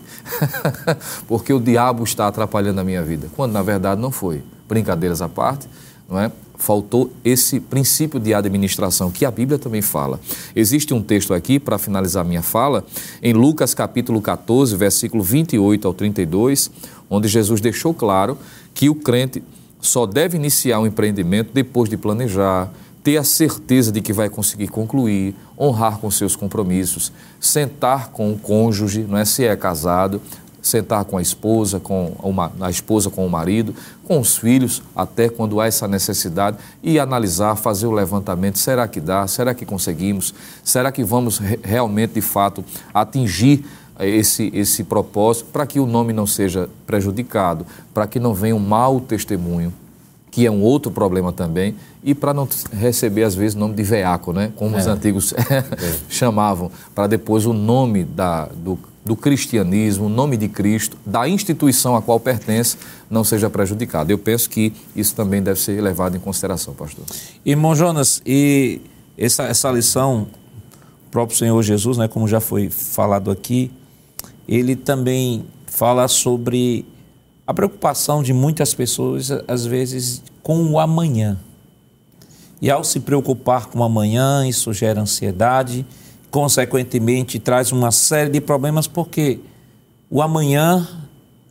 [1.28, 4.42] porque o diabo está atrapalhando a minha vida, quando na verdade não foi.
[4.68, 5.68] Brincadeiras à parte,
[6.10, 6.32] não é?
[6.58, 10.20] Faltou esse princípio de administração que a Bíblia também fala.
[10.56, 12.86] Existe um texto aqui, para finalizar minha fala,
[13.22, 16.72] em Lucas capítulo 14, versículo 28 ao 32,
[17.10, 18.38] onde Jesus deixou claro
[18.74, 19.44] que o crente
[19.84, 22.72] só deve iniciar um empreendimento depois de planejar,
[23.04, 28.40] ter a certeza de que vai conseguir concluir, honrar com seus compromissos, sentar com o
[28.40, 29.26] cônjuge, não é?
[29.26, 30.22] Se é casado,
[30.62, 33.76] sentar com a esposa, com uma, a esposa com o marido,
[34.06, 39.02] com os filhos, até quando há essa necessidade, e analisar, fazer o levantamento, será que
[39.02, 42.64] dá, será que conseguimos, será que vamos realmente, de fato,
[42.94, 43.66] atingir
[44.08, 48.60] esse, esse propósito para que o nome não seja prejudicado, para que não venha um
[48.60, 49.74] mau testemunho,
[50.32, 53.84] que é um outro problema também, e para não receber, às vezes, o nome de
[53.84, 54.51] veaco, né?
[54.56, 54.80] como é.
[54.80, 55.64] os antigos é.
[56.10, 61.95] chamavam, para depois o nome da, do, do cristianismo, o nome de Cristo, da instituição
[61.95, 62.78] a qual pertence,
[63.10, 64.12] não seja prejudicado.
[64.12, 67.06] Eu penso que isso também deve ser levado em consideração, pastor.
[67.45, 68.82] Irmão Jonas, e
[69.18, 70.28] essa, essa lição,
[71.08, 73.72] o próprio Senhor Jesus, né, como já foi falado aqui,
[74.48, 76.86] ele também fala sobre
[77.46, 81.38] a preocupação de muitas pessoas, às vezes, com o amanhã.
[82.62, 85.86] E ao se preocupar com o amanhã, isso gera ansiedade,
[86.32, 89.39] consequentemente traz uma série de problemas, porque
[90.10, 90.88] o amanhã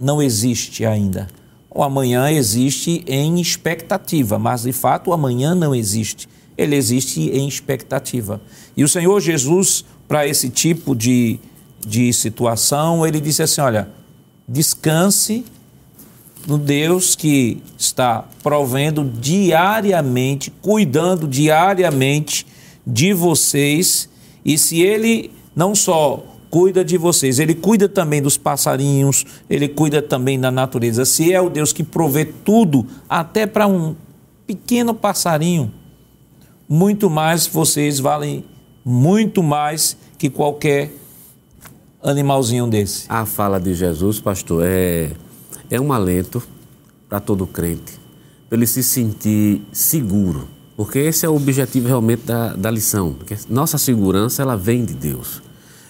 [0.00, 1.28] não existe ainda.
[1.70, 6.28] O amanhã existe em expectativa, mas de fato o amanhã não existe.
[6.56, 8.40] Ele existe em expectativa.
[8.76, 11.38] E o Senhor Jesus, para esse tipo de
[11.86, 13.88] de situação, ele disse assim: olha,
[14.48, 15.44] descanse
[16.46, 22.46] no Deus que está provendo diariamente, cuidando diariamente
[22.86, 24.08] de vocês,
[24.44, 30.02] e se ele não só cuida de vocês, ele cuida também dos passarinhos, ele cuida
[30.02, 31.04] também da natureza.
[31.04, 33.94] Se é o Deus que provê tudo, até para um
[34.46, 35.72] pequeno passarinho,
[36.68, 38.44] muito mais vocês valem
[38.84, 40.90] muito mais que qualquer
[42.02, 43.04] animalzinho desse?
[43.08, 45.12] A fala de Jesus, pastor, é,
[45.70, 46.42] é um alento
[47.08, 47.92] para todo crente,
[48.48, 53.12] para ele se sentir seguro, porque esse é o objetivo realmente da, da lição.
[53.12, 55.42] Porque nossa segurança ela vem de Deus.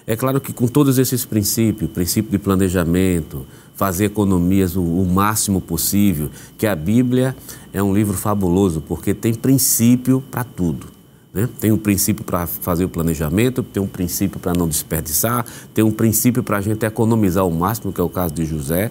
[0.06, 5.60] É claro que com todos esses princípios, princípio de planejamento, fazer economias o, o, máximo
[5.60, 7.36] possível, que a Bíblia
[7.72, 10.88] é um livro fabuloso, porque tem princípio para tudo.
[11.32, 11.48] Né?
[11.60, 15.90] Tem um princípio para fazer o planejamento, tem um princípio para não desperdiçar, tem um
[15.90, 18.90] princípio para a gente economizar o máximo, que é o caso de José.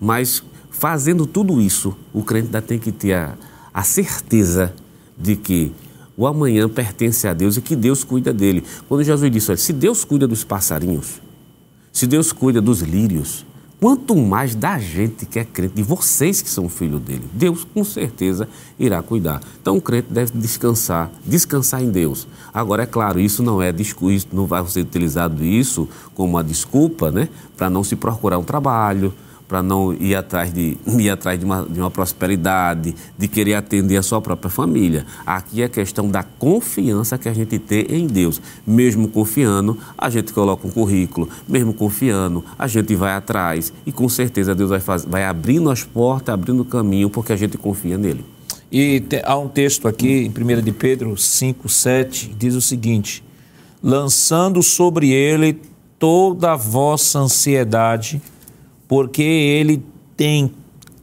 [0.00, 3.34] Mas fazendo tudo isso, o crente ainda tem que ter a,
[3.72, 4.74] a certeza
[5.16, 5.72] de que
[6.16, 8.64] o amanhã pertence a Deus e que Deus cuida dele.
[8.88, 11.20] Quando Jesus disse, olha, se Deus cuida dos passarinhos,
[11.92, 13.46] se Deus cuida dos lírios,
[13.80, 17.84] Quanto mais da gente que é crente, de vocês que são filhos dele, Deus com
[17.84, 19.40] certeza irá cuidar.
[19.62, 22.26] Então o crente deve descansar, descansar em Deus.
[22.52, 27.12] Agora é claro, isso não é isso não vai ser utilizado isso como uma desculpa,
[27.12, 29.14] né, para não se procurar um trabalho,
[29.48, 33.96] para não ir atrás, de, ir atrás de, uma, de uma prosperidade, de querer atender
[33.96, 35.06] a sua própria família.
[35.24, 38.40] Aqui é a questão da confiança que a gente tem em Deus.
[38.66, 44.08] Mesmo confiando, a gente coloca um currículo, mesmo confiando, a gente vai atrás e com
[44.08, 47.96] certeza Deus vai, faz, vai abrindo as portas, abrindo o caminho, porque a gente confia
[47.96, 48.24] nele.
[48.70, 53.24] E te, há um texto aqui em 1 de Pedro 5, 7, diz o seguinte:
[53.82, 55.58] lançando sobre ele
[55.98, 58.20] toda a vossa ansiedade,
[58.88, 59.84] porque ele
[60.16, 60.50] tem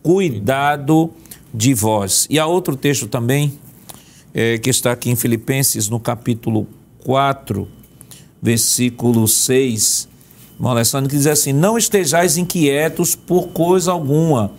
[0.04, 1.12] cuidado
[1.54, 2.28] de vós.
[2.30, 3.54] E há outro texto também,
[4.34, 6.68] é, que está aqui em Filipenses, no capítulo
[7.04, 7.68] 4,
[8.42, 10.10] versículo 6,
[10.60, 10.76] irmão
[11.08, 14.52] que diz assim: Não estejais inquietos por coisa alguma,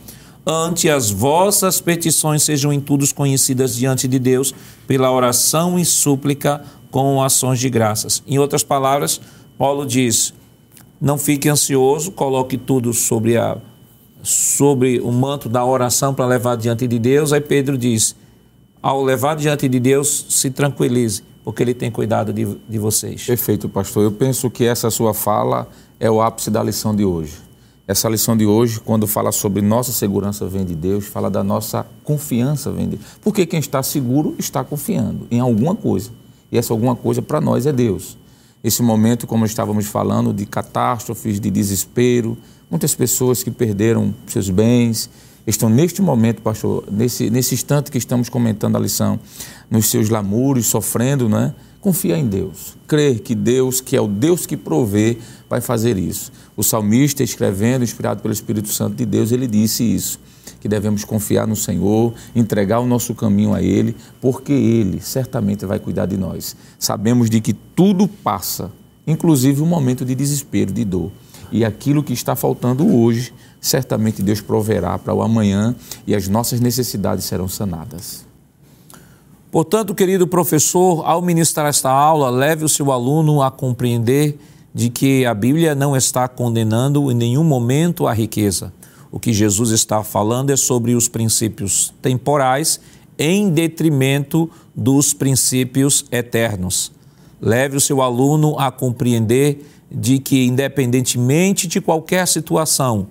[0.46, 4.54] ante as vossas petições sejam em tudo conhecidas diante de Deus,
[4.86, 8.22] pela oração e súplica com ações de graças.
[8.26, 9.20] Em outras palavras,
[9.58, 10.32] Paulo diz:
[11.00, 13.58] não fique ansioso, coloque tudo sobre, a,
[14.22, 17.32] sobre o manto da oração para levar diante de Deus.
[17.32, 18.16] Aí Pedro diz:
[18.82, 23.24] ao levar diante de Deus, se tranquilize, porque Ele tem cuidado de, de vocês.
[23.24, 24.04] Perfeito, pastor.
[24.04, 25.68] Eu penso que essa sua fala
[25.98, 27.46] é o ápice da lição de hoje.
[27.88, 31.86] Essa lição de hoje, quando fala sobre nossa segurança vem de Deus, fala da nossa
[32.02, 33.10] confiança vem de Deus.
[33.20, 36.10] Porque quem está seguro está confiando em alguma coisa.
[36.50, 38.18] E essa alguma coisa para nós é Deus.
[38.66, 42.36] Esse momento, como estávamos falando, de catástrofes, de desespero,
[42.68, 45.08] muitas pessoas que perderam seus bens,
[45.46, 49.20] estão neste momento, pastor, nesse, nesse instante que estamos comentando a lição,
[49.70, 51.54] nos seus lamúrios, sofrendo, né?
[51.80, 52.76] Confia em Deus.
[52.88, 55.16] Crer que Deus, que é o Deus que provê,
[55.48, 56.32] vai fazer isso.
[56.56, 60.18] O salmista, escrevendo, inspirado pelo Espírito Santo de Deus, ele disse isso:
[60.60, 65.78] que devemos confiar no Senhor, entregar o nosso caminho a Ele, porque Ele certamente vai
[65.78, 66.56] cuidar de nós.
[66.78, 68.70] Sabemos de que tudo passa,
[69.06, 71.10] inclusive o momento de desespero, de dor.
[71.52, 75.74] E aquilo que está faltando hoje, certamente Deus proverá para o amanhã
[76.06, 78.26] e as nossas necessidades serão sanadas.
[79.50, 84.36] Portanto, querido professor, ao ministrar esta aula, leve o seu aluno a compreender
[84.76, 88.74] de que a Bíblia não está condenando em nenhum momento a riqueza.
[89.10, 92.78] O que Jesus está falando é sobre os princípios temporais
[93.18, 96.92] em detrimento dos princípios eternos.
[97.40, 103.06] Leve o seu aluno a compreender de que, independentemente de qualquer situação,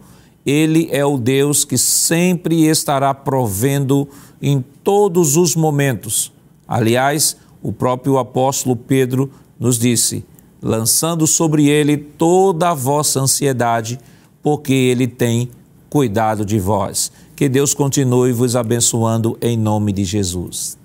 [0.45, 4.07] ele é o Deus que sempre estará provendo
[4.39, 6.31] em todos os momentos.
[6.67, 10.23] Aliás, o próprio apóstolo Pedro nos disse:
[10.61, 13.99] lançando sobre ele toda a vossa ansiedade,
[14.41, 15.49] porque ele tem
[15.89, 17.11] cuidado de vós.
[17.35, 20.77] Que Deus continue vos abençoando em nome de Jesus.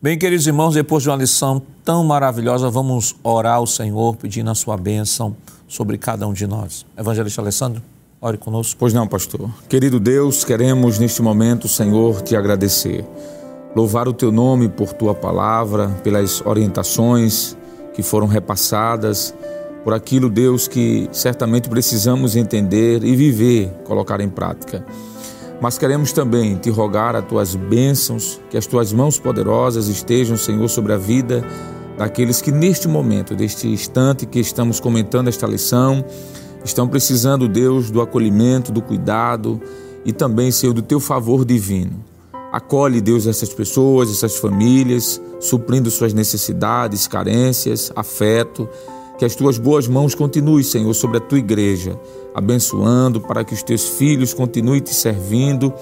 [0.00, 4.54] Bem, queridos irmãos, depois de uma lição tão maravilhosa, vamos orar ao Senhor pedindo a
[4.54, 6.86] sua bênção sobre cada um de nós.
[6.96, 7.82] Evangelista Alessandro,
[8.20, 8.76] ore conosco.
[8.78, 9.50] Pois não, pastor.
[9.68, 13.04] Querido Deus, queremos neste momento, Senhor, te agradecer.
[13.76, 17.54] Louvar o teu nome por tua palavra, pelas orientações
[17.92, 19.34] que foram repassadas,
[19.84, 24.82] por aquilo, Deus, que certamente precisamos entender e viver, colocar em prática.
[25.60, 30.66] Mas queremos também te rogar as tuas bênçãos, que as tuas mãos poderosas estejam, Senhor,
[30.68, 31.44] sobre a vida
[31.98, 36.02] daqueles que neste momento, deste instante que estamos comentando esta lição,
[36.64, 39.60] estão precisando, Deus, do acolhimento, do cuidado
[40.02, 42.15] e também, Senhor, do teu favor divino.
[42.52, 48.68] Acolhe, Deus, essas pessoas, essas famílias, suprindo suas necessidades, carências, afeto.
[49.18, 51.98] Que as tuas boas mãos continuem, Senhor, sobre a tua igreja,
[52.36, 55.72] abençoando para que os teus filhos continuem te servindo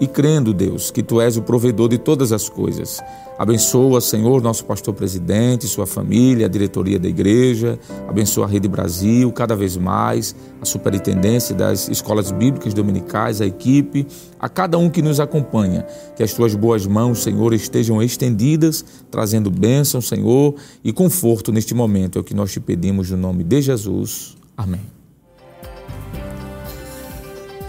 [0.00, 2.98] e crendo, Deus, que tu és o provedor de todas as coisas.
[3.38, 7.78] Abençoa, Senhor, nosso pastor presidente, sua família, a diretoria da igreja.
[8.08, 14.04] Abençoa a Rede Brasil cada vez mais, a superintendência das escolas bíblicas dominicais, a equipe,
[14.40, 15.86] a cada um que nos acompanha.
[16.16, 22.18] Que as tuas boas mãos, Senhor, estejam estendidas, trazendo bênção, Senhor, e conforto neste momento.
[22.18, 24.36] É o que nós te pedimos no nome de Jesus.
[24.56, 24.99] Amém.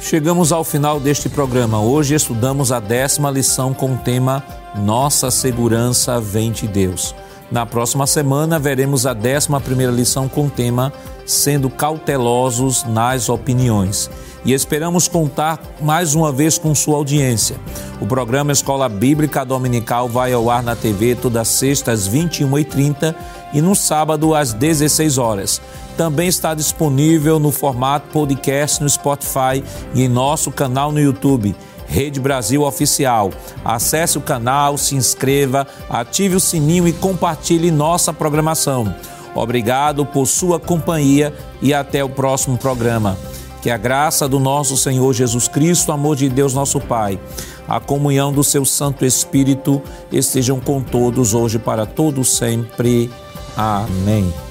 [0.01, 1.79] Chegamos ao final deste programa.
[1.79, 4.43] Hoje estudamos a décima lição com o tema
[4.75, 7.13] Nossa segurança vem de Deus.
[7.51, 10.91] Na próxima semana veremos a décima primeira lição com o tema
[11.23, 14.09] Sendo cautelosos nas opiniões.
[14.43, 17.57] E esperamos contar mais uma vez com sua audiência.
[17.99, 23.15] O programa Escola Bíblica Dominical vai ao ar na TV todas sextas às 21h30
[23.53, 25.61] e no sábado às 16 horas
[26.01, 29.63] também está disponível no formato podcast no Spotify
[29.93, 31.55] e em nosso canal no YouTube.
[31.87, 33.31] Rede Brasil Oficial.
[33.63, 38.91] Acesse o canal, se inscreva, ative o sininho e compartilhe nossa programação.
[39.35, 43.15] Obrigado por sua companhia e até o próximo programa.
[43.61, 47.19] Que a graça do nosso Senhor Jesus Cristo, o amor de Deus nosso Pai,
[47.67, 49.81] a comunhão do seu Santo Espírito
[50.11, 53.09] estejam com todos hoje para todos sempre.
[53.55, 54.50] Amém.